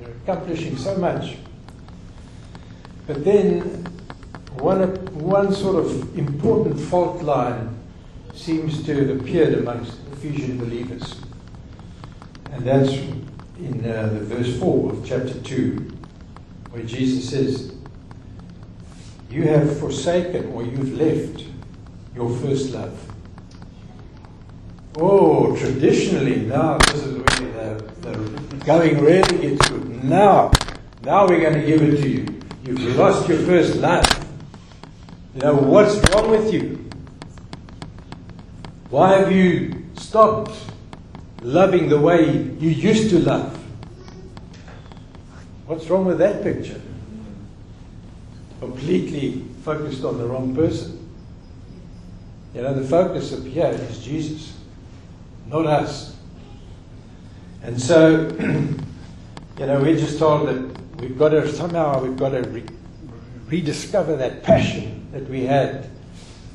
[0.00, 1.36] You're accomplishing so much.
[3.06, 3.60] But then,
[4.58, 7.76] one, one sort of important fault line
[8.34, 11.25] seems to have appeared amongst Ephesian believers.
[12.56, 12.90] And that's
[13.58, 15.72] in uh, the verse 4 of chapter 2,
[16.70, 17.74] where Jesus says,
[19.30, 21.44] You have forsaken or you've left
[22.14, 22.98] your first love.
[24.96, 30.02] Oh, traditionally, now this is where the, the going really gets good.
[30.02, 30.50] Now,
[31.02, 32.40] now we're going to give it to you.
[32.64, 34.06] You've lost your first love.
[35.34, 36.88] You know, what's wrong with you?
[38.88, 40.58] Why have you stopped
[41.46, 43.56] loving the way you used to love?
[45.66, 46.80] What's wrong with that picture?
[48.58, 51.08] Completely focused on the wrong person.
[52.52, 54.54] You know, the focus of here is Jesus
[55.46, 56.16] not us.
[57.62, 62.42] And so, you know, we're just told that we've got to somehow we've got to
[62.42, 62.64] re-
[63.46, 65.88] rediscover that passion that we had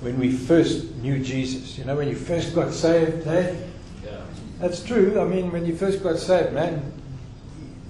[0.02, 1.78] when we first knew Jesus.
[1.78, 3.26] You know, when you first got saved?
[4.62, 5.20] That's true.
[5.20, 6.94] I mean, when you first got saved, man,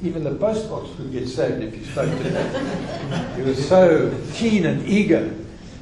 [0.02, 3.38] even the postbox could get saved if you spoke to them.
[3.38, 5.36] you were so keen and eager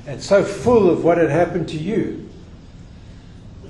[0.07, 2.27] and so full of what had happened to you.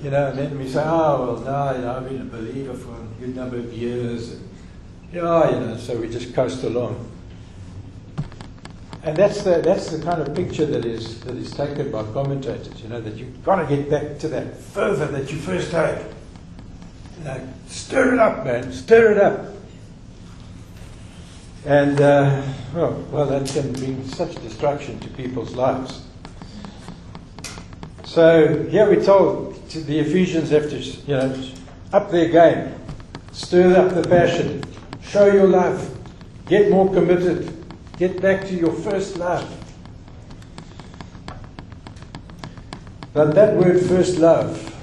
[0.02, 2.72] You know, and then we say, oh, well, no, you know, I've been a believer
[2.72, 4.32] for a good number of years.
[4.32, 4.48] And,
[5.12, 7.06] yeah, you know, so we just coast along.
[9.02, 12.80] And that's the, that's the kind of picture that is, that is taken by commentators,
[12.80, 16.02] you know, that you've got to get back to that fervor that you first had.
[17.66, 19.46] Stir it up, man, stir it up.
[21.66, 22.42] And, uh,
[22.74, 26.04] well, well, that can bring such destruction to people's lives.
[28.04, 31.42] So here we're told to the Ephesians have to, you know,
[31.92, 32.74] up their game,
[33.32, 34.64] stir up the passion,
[35.02, 35.96] show your love,
[36.46, 37.52] get more committed,
[37.98, 39.48] get back to your first love.
[43.12, 44.74] But that word first love,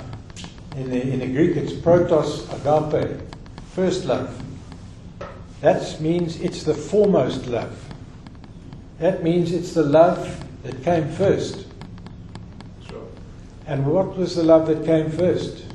[0.78, 3.20] in the, in the Greek it's protos agape,
[3.72, 4.44] first love.
[5.62, 7.84] That means it's the foremost love.
[9.00, 11.66] That means it's the love that came first.
[12.88, 13.08] Sure.
[13.66, 15.66] And what was the love that came first?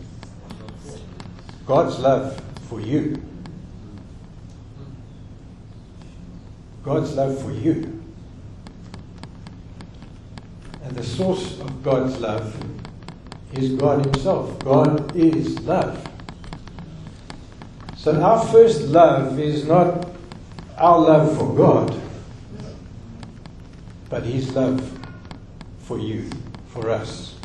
[1.67, 3.21] God's love for you.
[6.85, 8.01] God's love for you.
[10.85, 12.55] And the source of God's love
[13.55, 14.59] is God Himself.
[14.65, 16.09] God is love.
[17.97, 20.09] So our first love is not
[20.77, 22.01] our love for God,
[24.09, 24.99] but His love
[25.79, 26.29] for you,
[26.69, 27.37] for us.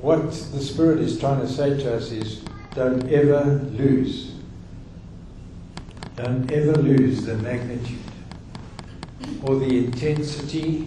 [0.00, 2.42] What the Spirit is trying to say to us is
[2.74, 4.32] don't ever lose.
[6.16, 7.99] Don't ever lose the magnitude
[9.42, 10.86] or the intensity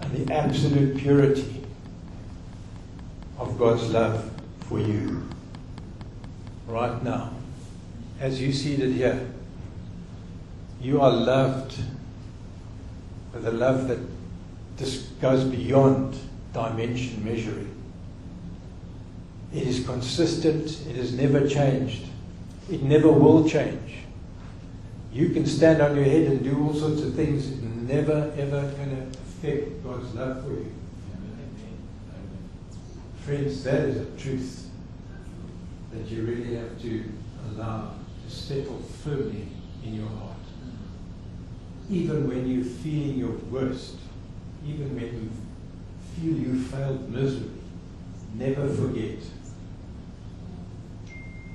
[0.00, 1.62] and the absolute purity
[3.38, 5.28] of God's love for you
[6.66, 7.30] right now.
[8.20, 9.28] As you it here,
[10.80, 11.78] you are loved
[13.32, 13.98] with a love that
[14.76, 16.18] just goes beyond
[16.52, 17.70] dimension measuring.
[19.52, 22.06] It is consistent, it has never changed,
[22.70, 24.03] it never will change.
[25.14, 28.90] You can stand on your head and do all sorts of things, never ever going
[28.90, 30.74] to affect God's love for you.
[33.20, 34.70] Friends, that is a truth
[35.92, 37.04] that you really have to
[37.48, 37.92] allow
[38.26, 39.46] to settle firmly
[39.84, 40.32] in your heart.
[41.88, 43.94] Even when you're feeling your worst,
[44.66, 45.30] even when you
[46.16, 47.62] feel you failed miserably,
[48.34, 49.18] never forget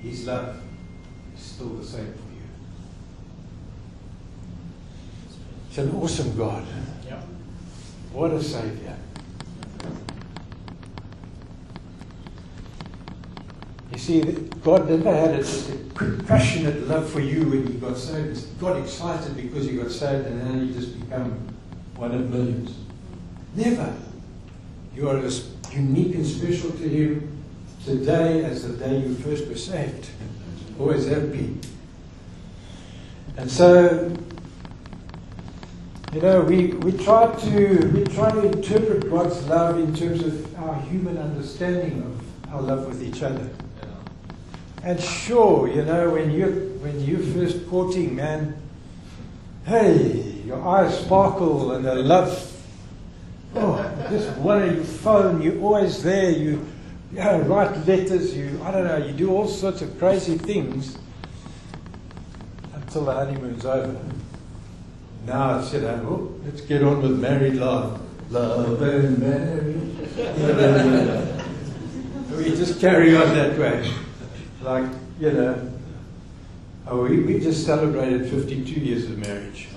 [0.02, 0.62] His love
[1.36, 2.30] is still the same for you.
[5.70, 6.66] It's an awesome God.
[7.06, 7.22] Yeah.
[8.12, 8.98] What a Savior.
[13.92, 14.22] You see,
[14.64, 18.40] God never had a, just a quick, passionate love for you when you got saved.
[18.40, 21.32] He Got excited because you got saved and then you just become
[21.96, 22.76] one of millions.
[23.56, 23.96] Never.
[24.96, 27.44] You are as unique and special to Him
[27.86, 30.10] today as the day you first were saved.
[30.80, 31.62] Always have been.
[33.38, 34.12] And so,
[36.14, 40.60] you know, we, we try to we try to interpret God's love in terms of
[40.60, 43.48] our human understanding of our love with each other.
[44.82, 48.60] And sure, you know, when you when you first courting, man,
[49.66, 52.46] hey, your eyes sparkle and the love.
[53.56, 56.32] Oh, just one of your phone, you're always there.
[56.32, 56.66] You,
[57.12, 58.36] you know, write letters.
[58.36, 60.98] You, I don't know, you do all sorts of crazy things
[62.74, 63.96] until the honeymoon's over.
[65.30, 68.00] Now you oh, let's get on with married life.
[68.32, 69.76] Love and marriage.
[72.36, 73.94] we just carry on that way
[74.64, 75.72] like, you know,
[76.88, 79.68] oh, we, we just celebrated 52 years of marriage.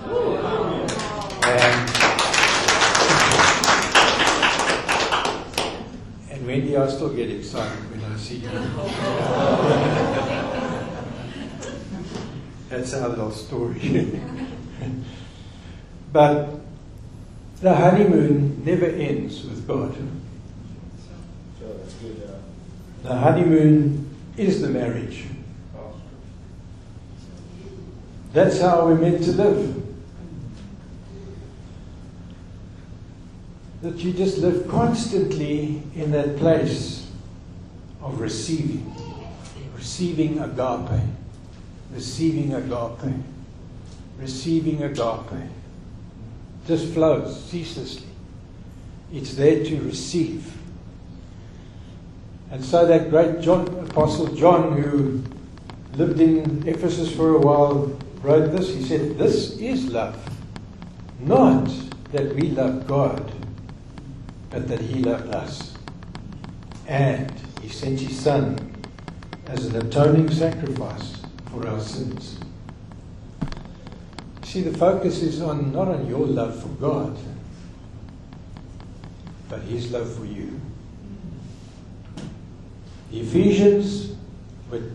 [1.45, 1.91] And,
[6.31, 8.49] and Wendy, I still get excited when I see you.
[12.71, 14.19] That's our little story.
[16.13, 16.61] but
[17.61, 19.97] the honeymoon never ends with God.
[23.03, 25.25] The honeymoon is the marriage.
[28.33, 29.83] That's how we're meant to live.
[33.83, 37.11] That you just live constantly in that place
[38.01, 38.95] of receiving.
[39.77, 41.01] Receiving agape.
[41.93, 43.15] Receiving agape.
[44.19, 45.51] Receiving agape.
[46.67, 48.07] Just flows ceaselessly.
[49.13, 50.53] It's there to receive.
[52.51, 55.23] And so that great John, Apostle John, who
[55.97, 58.75] lived in Ephesus for a while, wrote this.
[58.75, 60.17] He said, This is love.
[61.21, 61.71] Not
[62.13, 63.33] that we love God,
[64.51, 65.75] but that He loved us.
[66.87, 68.75] And He sent His Son
[69.47, 72.39] as an atoning sacrifice for our sins.
[74.53, 77.17] See, the focus is on not on your love for God,
[79.49, 80.61] but His love for you.
[83.11, 84.15] The Ephesians,
[84.71, 84.95] with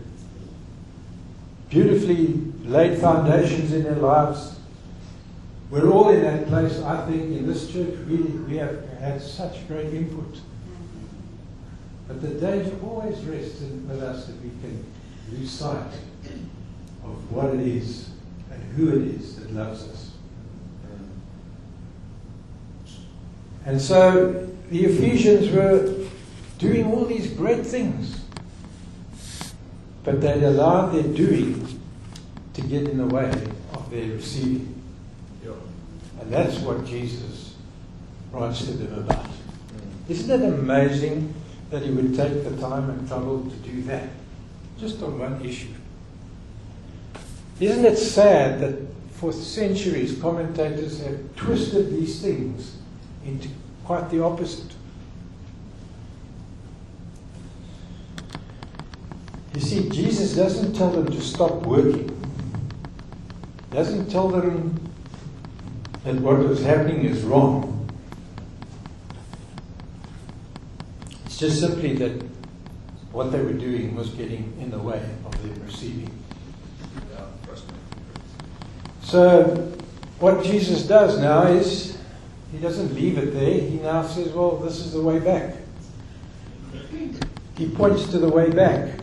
[1.70, 4.60] beautifully laid foundations in their lives,
[5.72, 9.66] we're all in that place, I think, in this church, really, we have had such
[9.66, 10.38] great input.
[12.06, 14.86] But the danger always rests with us that we can
[15.32, 15.94] lose sight
[17.02, 18.10] of what it is
[18.78, 20.12] who it is that loves us.
[23.66, 26.06] And so the Ephesians were
[26.58, 28.24] doing all these great things,
[30.04, 31.80] but they'd allowed their doing
[32.54, 33.30] to get in the way
[33.74, 34.74] of their receiving.
[36.20, 37.54] And that's what Jesus
[38.32, 39.26] writes to them about.
[40.08, 41.34] Isn't it amazing
[41.70, 44.08] that he would take the time and trouble to do that?
[44.78, 45.68] Just on one issue.
[47.60, 48.78] Isn't it sad that
[49.14, 52.76] for centuries commentators have twisted these things
[53.24, 53.48] into
[53.84, 54.72] quite the opposite?
[59.54, 62.14] You see, Jesus doesn't tell them to stop working.
[63.72, 64.80] Doesn't tell them
[66.04, 67.74] that what was happening is wrong.
[71.26, 72.22] It's just simply that
[73.10, 76.10] what they were doing was getting in the way of them receiving.
[79.08, 79.72] So,
[80.18, 81.96] what Jesus does now is
[82.52, 83.58] he doesn't leave it there.
[83.58, 85.56] He now says, Well, this is the way back.
[87.56, 89.00] He points to the way back.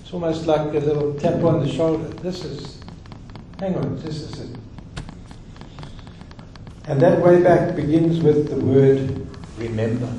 [0.00, 2.08] It's almost like a little tap on the shoulder.
[2.14, 2.80] This is,
[3.60, 4.56] hang on, this is it.
[6.88, 9.24] And that way back begins with the word
[9.56, 10.12] remember.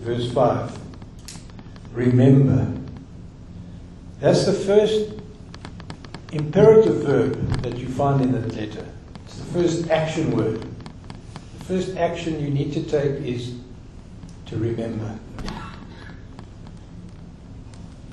[0.00, 0.78] Verse 5.
[1.92, 2.80] Remember.
[4.20, 5.21] That's the first
[6.32, 8.86] imperative verb that you find in that letter.
[9.24, 10.66] It's the first action word.
[11.58, 13.54] The first action you need to take is
[14.46, 15.18] to remember.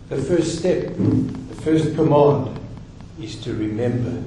[0.09, 2.59] The first step, the first command
[3.21, 4.23] is to remember.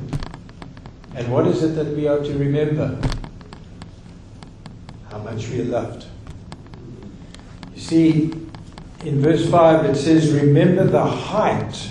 [1.14, 2.98] And what is it that we are to remember?
[5.10, 6.06] How much we are loved.
[7.74, 8.32] You see,
[9.04, 11.90] in verse 5 it says, Remember the height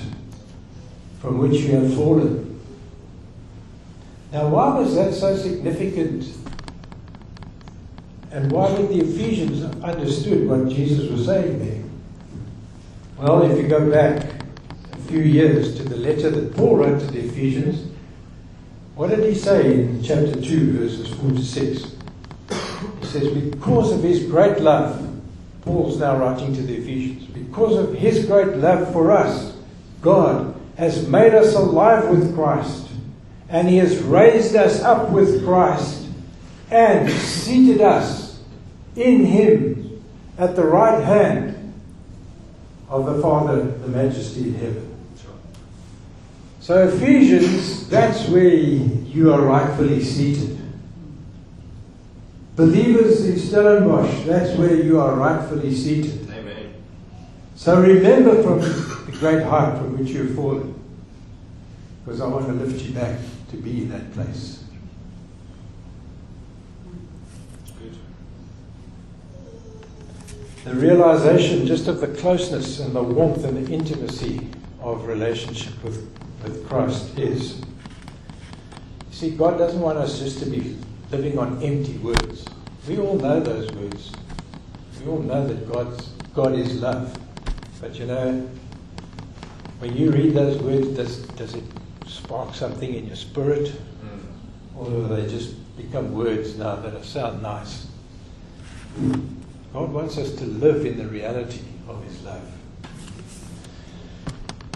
[1.21, 2.59] from which you have fallen.
[4.31, 6.25] Now, why was that so significant?
[8.31, 11.83] And why would the Ephesians understood what Jesus was saying there?
[13.17, 14.25] Well, if you go back
[14.93, 17.91] a few years to the letter that Paul wrote to the Ephesians,
[18.95, 21.95] what did he say in chapter 2, verses 4 to 6?
[22.99, 25.07] He says, Because of his great love,
[25.61, 29.55] Paul's now writing to the Ephesians, because of his great love for us,
[30.01, 32.87] God has made us alive with Christ,
[33.49, 36.07] and he has raised us up with Christ,
[36.69, 38.39] and seated us
[38.95, 40.03] in him
[40.37, 41.73] at the right hand
[42.89, 44.91] of the Father, the Majesty in heaven.
[46.61, 50.59] So, Ephesians, that's where you are rightfully seated.
[52.55, 56.29] Believers in Stellenbosch, that's where you are rightfully seated.
[56.29, 56.73] Amen.
[57.55, 60.73] So, remember from the great height from which you have fallen.
[62.03, 63.19] Because I want to lift you back
[63.51, 64.63] to be in that place.
[67.79, 67.97] Good.
[70.63, 74.47] The realization just of the closeness and the warmth and the intimacy
[74.81, 76.09] of relationship with,
[76.43, 77.59] with Christ is.
[77.59, 77.65] You
[79.11, 80.77] see, God doesn't want us just to be
[81.11, 82.45] living on empty words.
[82.87, 84.11] We all know those words.
[84.99, 87.15] We all know that God's, God is love.
[87.79, 88.49] But you know,
[89.81, 91.63] when you read those words, does, does it
[92.05, 93.69] spark something in your spirit?
[93.69, 94.77] Hmm.
[94.77, 97.87] Or do they just become words now that sound nice?
[99.73, 102.47] God wants us to live in the reality of His love.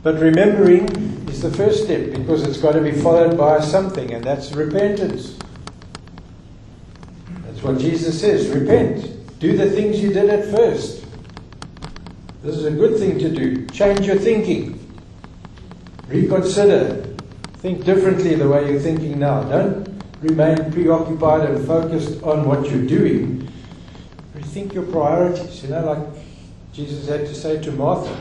[0.01, 0.87] But remembering
[1.27, 5.37] is the first step because it's got to be followed by something, and that's repentance.
[7.45, 9.39] That's what Jesus says repent.
[9.39, 11.05] Do the things you did at first.
[12.41, 13.67] This is a good thing to do.
[13.67, 14.74] Change your thinking.
[16.07, 17.15] Reconsider.
[17.57, 19.43] Think differently the way you're thinking now.
[19.43, 23.51] Don't remain preoccupied and focused on what you're doing.
[24.35, 25.63] Rethink your priorities.
[25.63, 26.23] You know, like
[26.73, 28.15] Jesus had to say to Martha.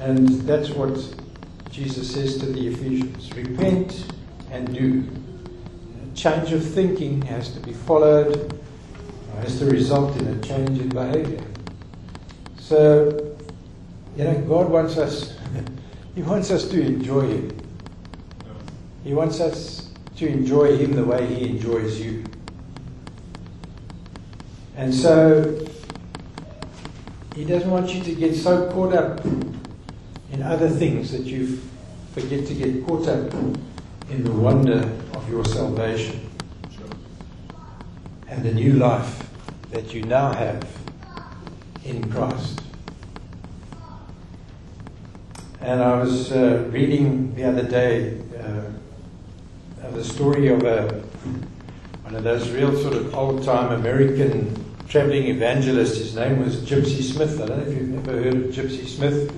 [0.00, 0.98] And that's what
[1.70, 4.12] Jesus says to the Ephesians repent
[4.50, 5.08] and do.
[6.12, 8.60] A change of thinking has to be followed,
[9.40, 11.44] has to result in a change in behavior.
[12.58, 13.33] So,
[14.16, 15.38] you know, God wants us,
[16.14, 17.58] He wants us to enjoy Him.
[19.02, 22.24] He wants us to enjoy Him the way He enjoys you.
[24.76, 25.66] And so,
[27.34, 31.60] He doesn't want you to get so caught up in other things that you
[32.12, 33.32] forget to get caught up
[34.10, 36.30] in the wonder of your salvation
[38.28, 39.28] and the new life
[39.70, 40.66] that you now have
[41.84, 42.63] in Christ.
[45.64, 51.02] And I was uh, reading the other day uh, the story of a,
[52.02, 55.96] one of those real sort of old time American traveling evangelists.
[55.96, 57.40] His name was Gypsy Smith.
[57.40, 59.32] I don't know if you've ever heard of Gypsy Smith.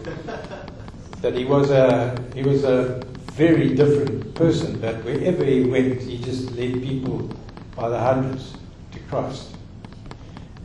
[1.23, 3.03] That he was a he was a
[3.33, 4.81] very different person.
[4.81, 7.31] But wherever he went, he just led people
[7.77, 8.53] by the hundreds
[8.93, 9.57] to Christ.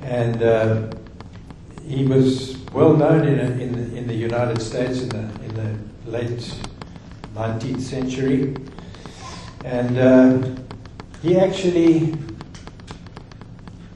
[0.02, 0.92] And uh,
[1.88, 6.10] he was well known in, in, the, in the United States in the, in the
[6.12, 6.56] late
[7.36, 8.56] 19th century.
[9.66, 10.62] And uh,
[11.22, 12.16] he actually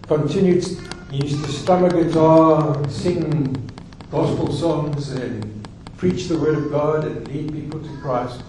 [0.04, 0.64] continued,
[1.10, 3.72] he used to strum a guitar, sing
[4.12, 5.68] gospel songs, and
[5.98, 8.44] preach the Word of God and lead people to Christ.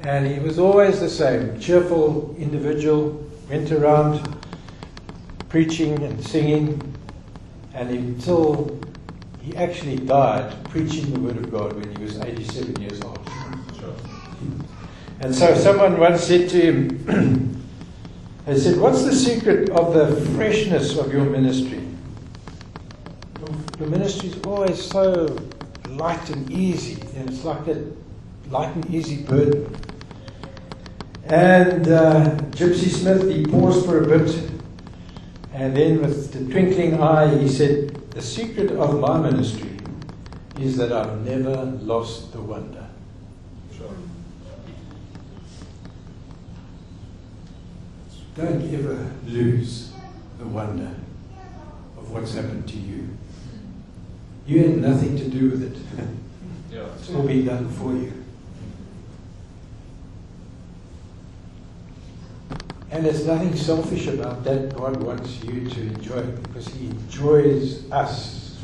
[0.00, 4.36] And he was always the same cheerful individual, went around
[5.48, 6.80] preaching and singing,
[7.72, 8.81] and until
[9.42, 13.28] he actually died preaching the Word of God when he was 87 years old.
[15.20, 17.64] And so someone once said to him,
[18.46, 21.80] they said, What's the secret of the freshness of your ministry?
[23.78, 25.36] Your, ministry is always so
[25.90, 27.84] light and easy, and it's like a
[28.48, 29.74] light and easy burden.
[31.24, 34.51] And uh, Gypsy Smith, he paused for a bit,
[35.54, 39.78] and then with the twinkling eye, he said, The secret of my ministry
[40.58, 42.86] is that I've never lost the wonder.
[43.76, 43.90] Sure.
[48.34, 49.92] Don't ever lose
[50.38, 50.94] the wonder
[51.98, 53.08] of what's happened to you.
[54.46, 56.06] You had nothing to do with it.
[56.72, 56.86] Yeah.
[56.98, 58.21] It's all been done for you.
[62.92, 64.76] And there's nothing selfish about that.
[64.76, 68.62] God wants you to enjoy it because He enjoys us.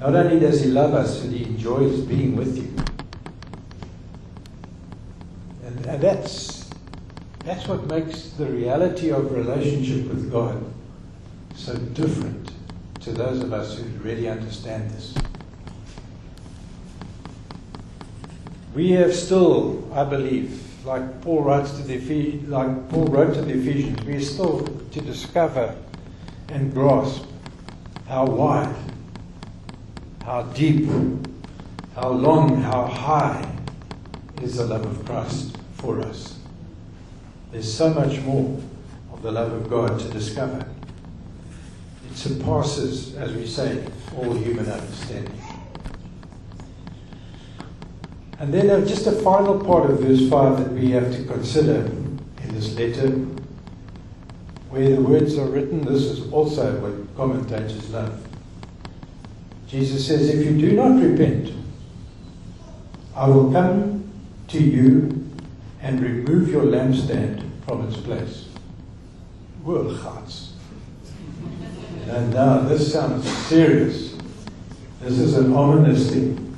[0.00, 2.74] Not only does He love us, but He enjoys being with you.
[5.66, 6.70] And, and that's,
[7.44, 10.64] that's what makes the reality of relationship with God
[11.54, 12.52] so different
[13.00, 15.14] to those of us who really understand this.
[18.74, 23.54] We have still, I believe, like Paul writes to the like Paul wrote to the
[23.54, 25.74] Ephesians, we are still to discover
[26.48, 27.24] and grasp
[28.06, 28.74] how wide,
[30.24, 30.88] how deep,
[31.96, 33.52] how long, how high
[34.40, 36.38] is the love of Christ for us.
[37.50, 38.62] There's so much more
[39.12, 40.64] of the love of God to discover.
[42.08, 43.84] It surpasses, as we say,
[44.16, 45.45] all human understanding.
[48.38, 51.86] And then uh, just a final part of verse 5 that we have to consider
[52.42, 53.10] in this letter,
[54.68, 55.84] where the words are written.
[55.84, 58.22] This is also what commentators love.
[59.68, 61.52] Jesus says, If you do not repent,
[63.14, 64.12] I will come
[64.48, 65.26] to you
[65.80, 68.48] and remove your lampstand from its place.
[69.64, 70.50] Woelgaats.
[72.08, 74.14] And now this sounds serious.
[75.00, 76.55] This is an ominous thing.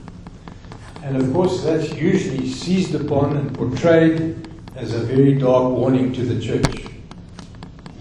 [1.09, 4.47] And of course, that's usually seized upon and portrayed
[4.77, 6.85] as a very dark warning to the church.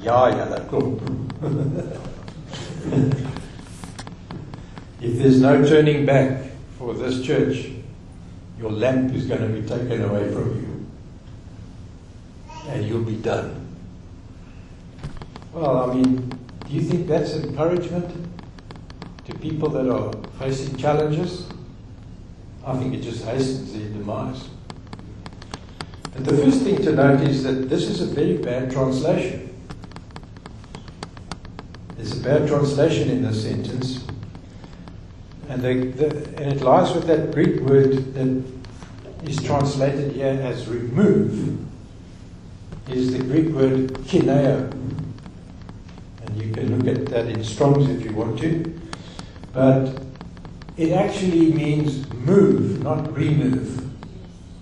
[0.03, 0.99] Ja, julle klop.
[5.01, 6.47] if there's no turning back
[6.78, 7.72] for this church,
[8.60, 10.86] your lamp is going to be taken away from you.
[12.68, 13.70] And you'll be done.
[15.53, 16.30] Well, I mean,
[16.68, 18.14] do you think that's encouragement
[19.24, 21.47] to people that are facing challenges?
[22.68, 24.49] I think it just hastens their demise.
[26.13, 29.55] But the first thing to note is that this is a very bad translation.
[31.95, 34.05] There's a bad translation in this sentence.
[35.47, 36.07] And, the, the,
[36.41, 38.43] and it lies with that Greek word that
[39.24, 41.57] is translated here as remove,
[42.89, 44.70] is the Greek word kineo.
[46.22, 48.78] And you can look at that in Strong's if you want to.
[49.53, 50.07] But
[50.78, 53.84] it actually means move, not remove.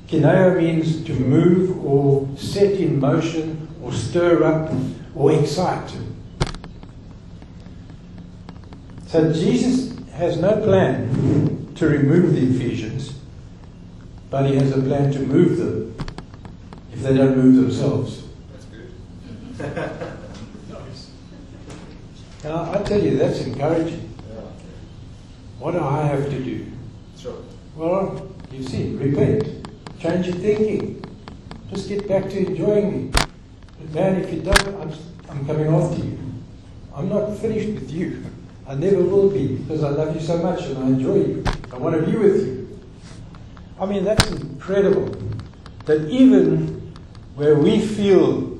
[0.07, 4.71] Kineo means to move or set in motion or stir up
[5.13, 5.93] or excite.
[9.07, 13.19] So Jesus has no plan to remove the Ephesians,
[14.29, 15.95] but he has a plan to move them
[16.93, 18.23] if they don't move themselves.
[18.51, 20.11] That's good.
[22.43, 24.04] Now, I tell you, that's encouraging.
[25.65, 26.63] What do I have to do?
[27.17, 27.41] Sure.
[27.75, 29.67] Well, you see, repent,
[29.99, 31.03] change your thinking,
[31.71, 33.11] just get back to enjoying me.
[33.79, 34.93] But man, if you don't, I'm,
[35.27, 36.19] I'm coming after you.
[36.93, 38.23] I'm not finished with you.
[38.67, 41.43] I never will be because I love you so much and I enjoy you.
[41.73, 42.79] I want to be with you.
[43.79, 45.17] I mean, that's incredible.
[45.85, 46.93] That even
[47.33, 48.54] where we feel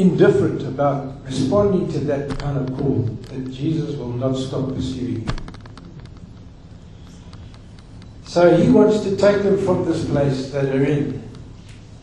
[0.00, 5.26] indifferent about responding to that kind of call, that Jesus will not stop pursuing you.
[8.24, 11.22] So he wants to take them from this place that they're in,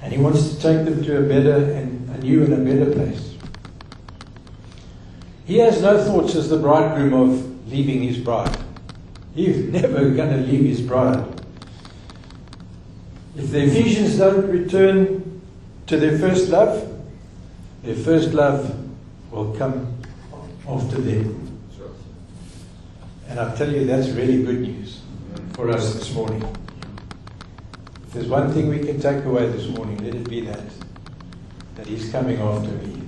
[0.02, 2.92] and he wants to take them to a better and a new and a better
[2.92, 3.36] place.
[5.46, 8.58] He has no thoughts as the bridegroom of leaving his bride.
[9.34, 11.26] He's never going to leave his bride.
[13.36, 15.42] If the Ephesians don't return
[15.88, 16.97] to their first love,
[17.84, 18.76] their first love
[19.32, 19.98] will come
[20.68, 21.60] after them.
[23.28, 25.02] And I tell you, that's really good news
[25.54, 26.42] for us this morning.
[28.04, 30.64] If there's one thing we can take away this morning, let it be that.
[31.76, 33.02] That He's coming after me.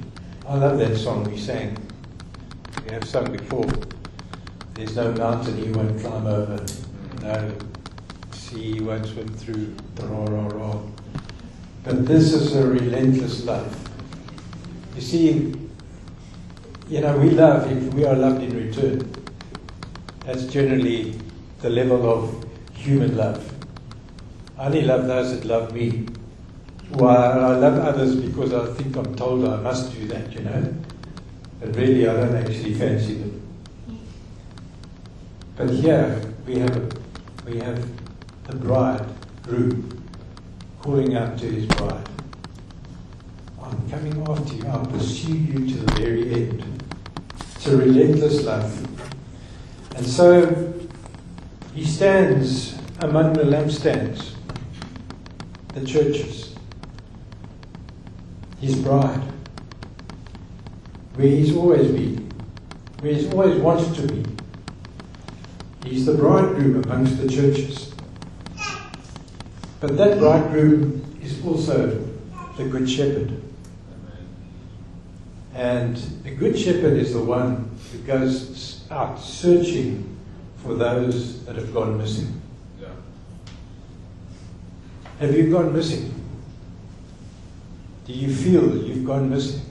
[0.47, 1.77] I love that song we sang.
[2.85, 3.65] We have sung before.
[4.73, 6.65] There's no mountain He won't climb over.
[7.21, 7.53] No
[8.31, 9.75] sea He won't swim through.
[11.83, 13.88] But this is a relentless love.
[14.99, 15.53] You see,
[16.89, 19.09] you know, we love if we are loved in return.
[20.25, 21.15] That's generally
[21.61, 23.49] the level of human love.
[24.57, 26.05] I only love those that love me.
[26.91, 30.75] Well, I love others because I think I'm told I must do that, you know.
[31.61, 33.41] But really, I don't actually fancy them.
[35.55, 36.93] But here we have
[37.45, 37.87] we have
[38.47, 39.05] the bride
[39.43, 40.03] groom
[40.81, 42.18] calling out to his bride.
[43.69, 44.65] I'm coming after you.
[44.67, 46.83] I'll pursue you to the very end.
[47.55, 48.85] It's a relentless love.
[49.95, 50.73] And so
[51.75, 54.33] he stands among the lampstands,
[55.73, 56.55] the churches,
[58.59, 59.21] his bride,
[61.15, 62.31] where he's always been,
[63.01, 64.25] where he's always wanted to be.
[65.83, 67.93] He's the bridegroom amongst the churches.
[69.79, 72.05] But that bridegroom is also
[72.57, 73.41] the good shepherd.
[75.53, 80.17] And the good shepherd is the one who goes out searching
[80.57, 82.41] for those that have gone missing.
[82.79, 82.87] Yeah.
[85.19, 86.13] Have you gone missing?
[88.05, 89.61] Do you feel you've gone missing?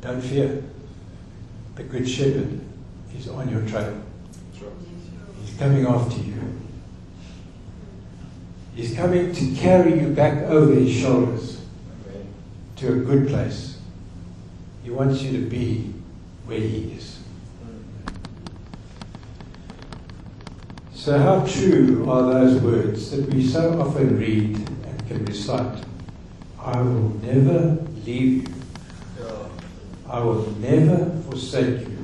[0.00, 0.62] Don't fear.
[1.74, 2.60] The good shepherd
[3.16, 4.00] is on your trail.
[4.56, 4.72] Sure.
[5.44, 6.34] He's coming after you.
[8.74, 11.57] He's coming to carry you back over his shoulders.
[12.78, 13.78] To a good place.
[14.84, 15.92] He wants you to be
[16.46, 17.18] where he is.
[20.94, 25.84] So, how true are those words that we so often read and can recite?
[26.60, 29.50] I will never leave you,
[30.08, 31.98] I will never forsake you.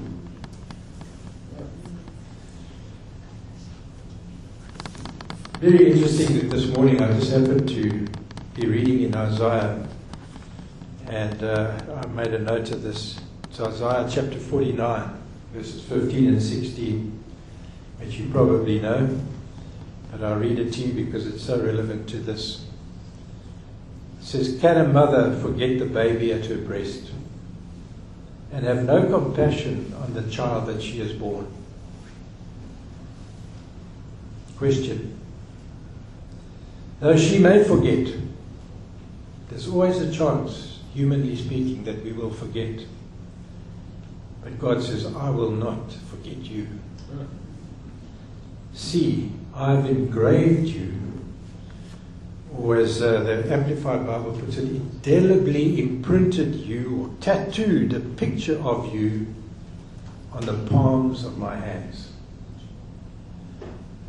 [5.60, 8.06] Very interesting that this morning I just happened to
[8.54, 9.86] be reading in Isaiah,
[11.08, 13.20] and uh, I made a note of this.
[13.44, 15.10] It's Isaiah chapter 49,
[15.52, 17.24] verses 15 and 16,
[17.98, 19.20] which you probably know,
[20.10, 22.66] but I'll read it to you because it's so relevant to this.
[24.20, 27.10] It says, Can a mother forget the baby at her breast
[28.52, 31.46] and have no compassion on the child that she has borne?
[34.56, 35.18] Question.
[37.00, 38.14] Though she may forget,
[39.50, 42.80] there's always a chance, humanly speaking, that we will forget.
[44.42, 46.68] But God says, I will not forget you.
[48.72, 50.92] See, I've engraved you,
[52.56, 58.60] or as uh, the Amplified Bible puts it, indelibly imprinted you or tattooed a picture
[58.62, 59.26] of you
[60.32, 62.12] on the palms of my hands.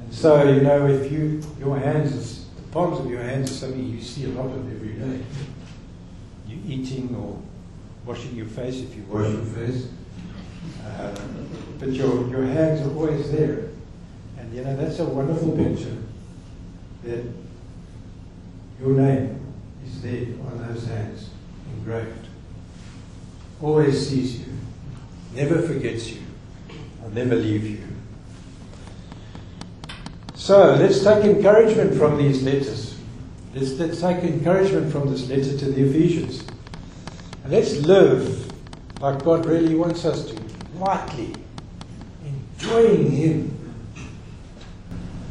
[0.01, 3.87] And so, you know, if you your hands, the palms of your hands is something
[3.87, 5.23] you see a lot of every day.
[6.67, 7.39] Eating or
[8.05, 9.87] washing your face if you wash your face.
[10.85, 11.15] Uh,
[11.79, 13.69] but your, your hands are always there.
[14.37, 15.97] And you know, that's a wonderful picture
[17.03, 17.23] that
[18.79, 19.39] your name
[19.85, 21.29] is there on those hands,
[21.77, 22.27] engraved.
[23.61, 24.53] Always sees you,
[25.33, 26.21] never forgets you,
[27.01, 27.79] will never leave you.
[30.33, 32.97] So let's take encouragement from these letters.
[33.53, 36.45] Let's, let's take encouragement from this letter to the Ephesians.
[37.45, 38.51] And let's live
[38.99, 40.41] like God really wants us to,
[40.79, 41.35] lightly,
[42.25, 43.75] enjoying Him,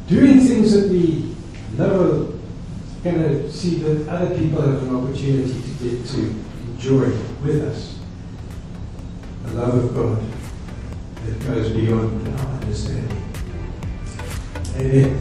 [0.06, 1.34] doing things that we
[1.76, 2.28] are
[3.02, 6.20] going to see that other people have an opportunity to get to
[6.68, 7.10] enjoy
[7.42, 7.98] with us.
[9.46, 10.22] The love of God
[11.26, 13.24] that goes beyond our understanding.
[14.76, 15.20] Amen.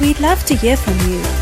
[0.00, 1.41] We'd love to hear from you.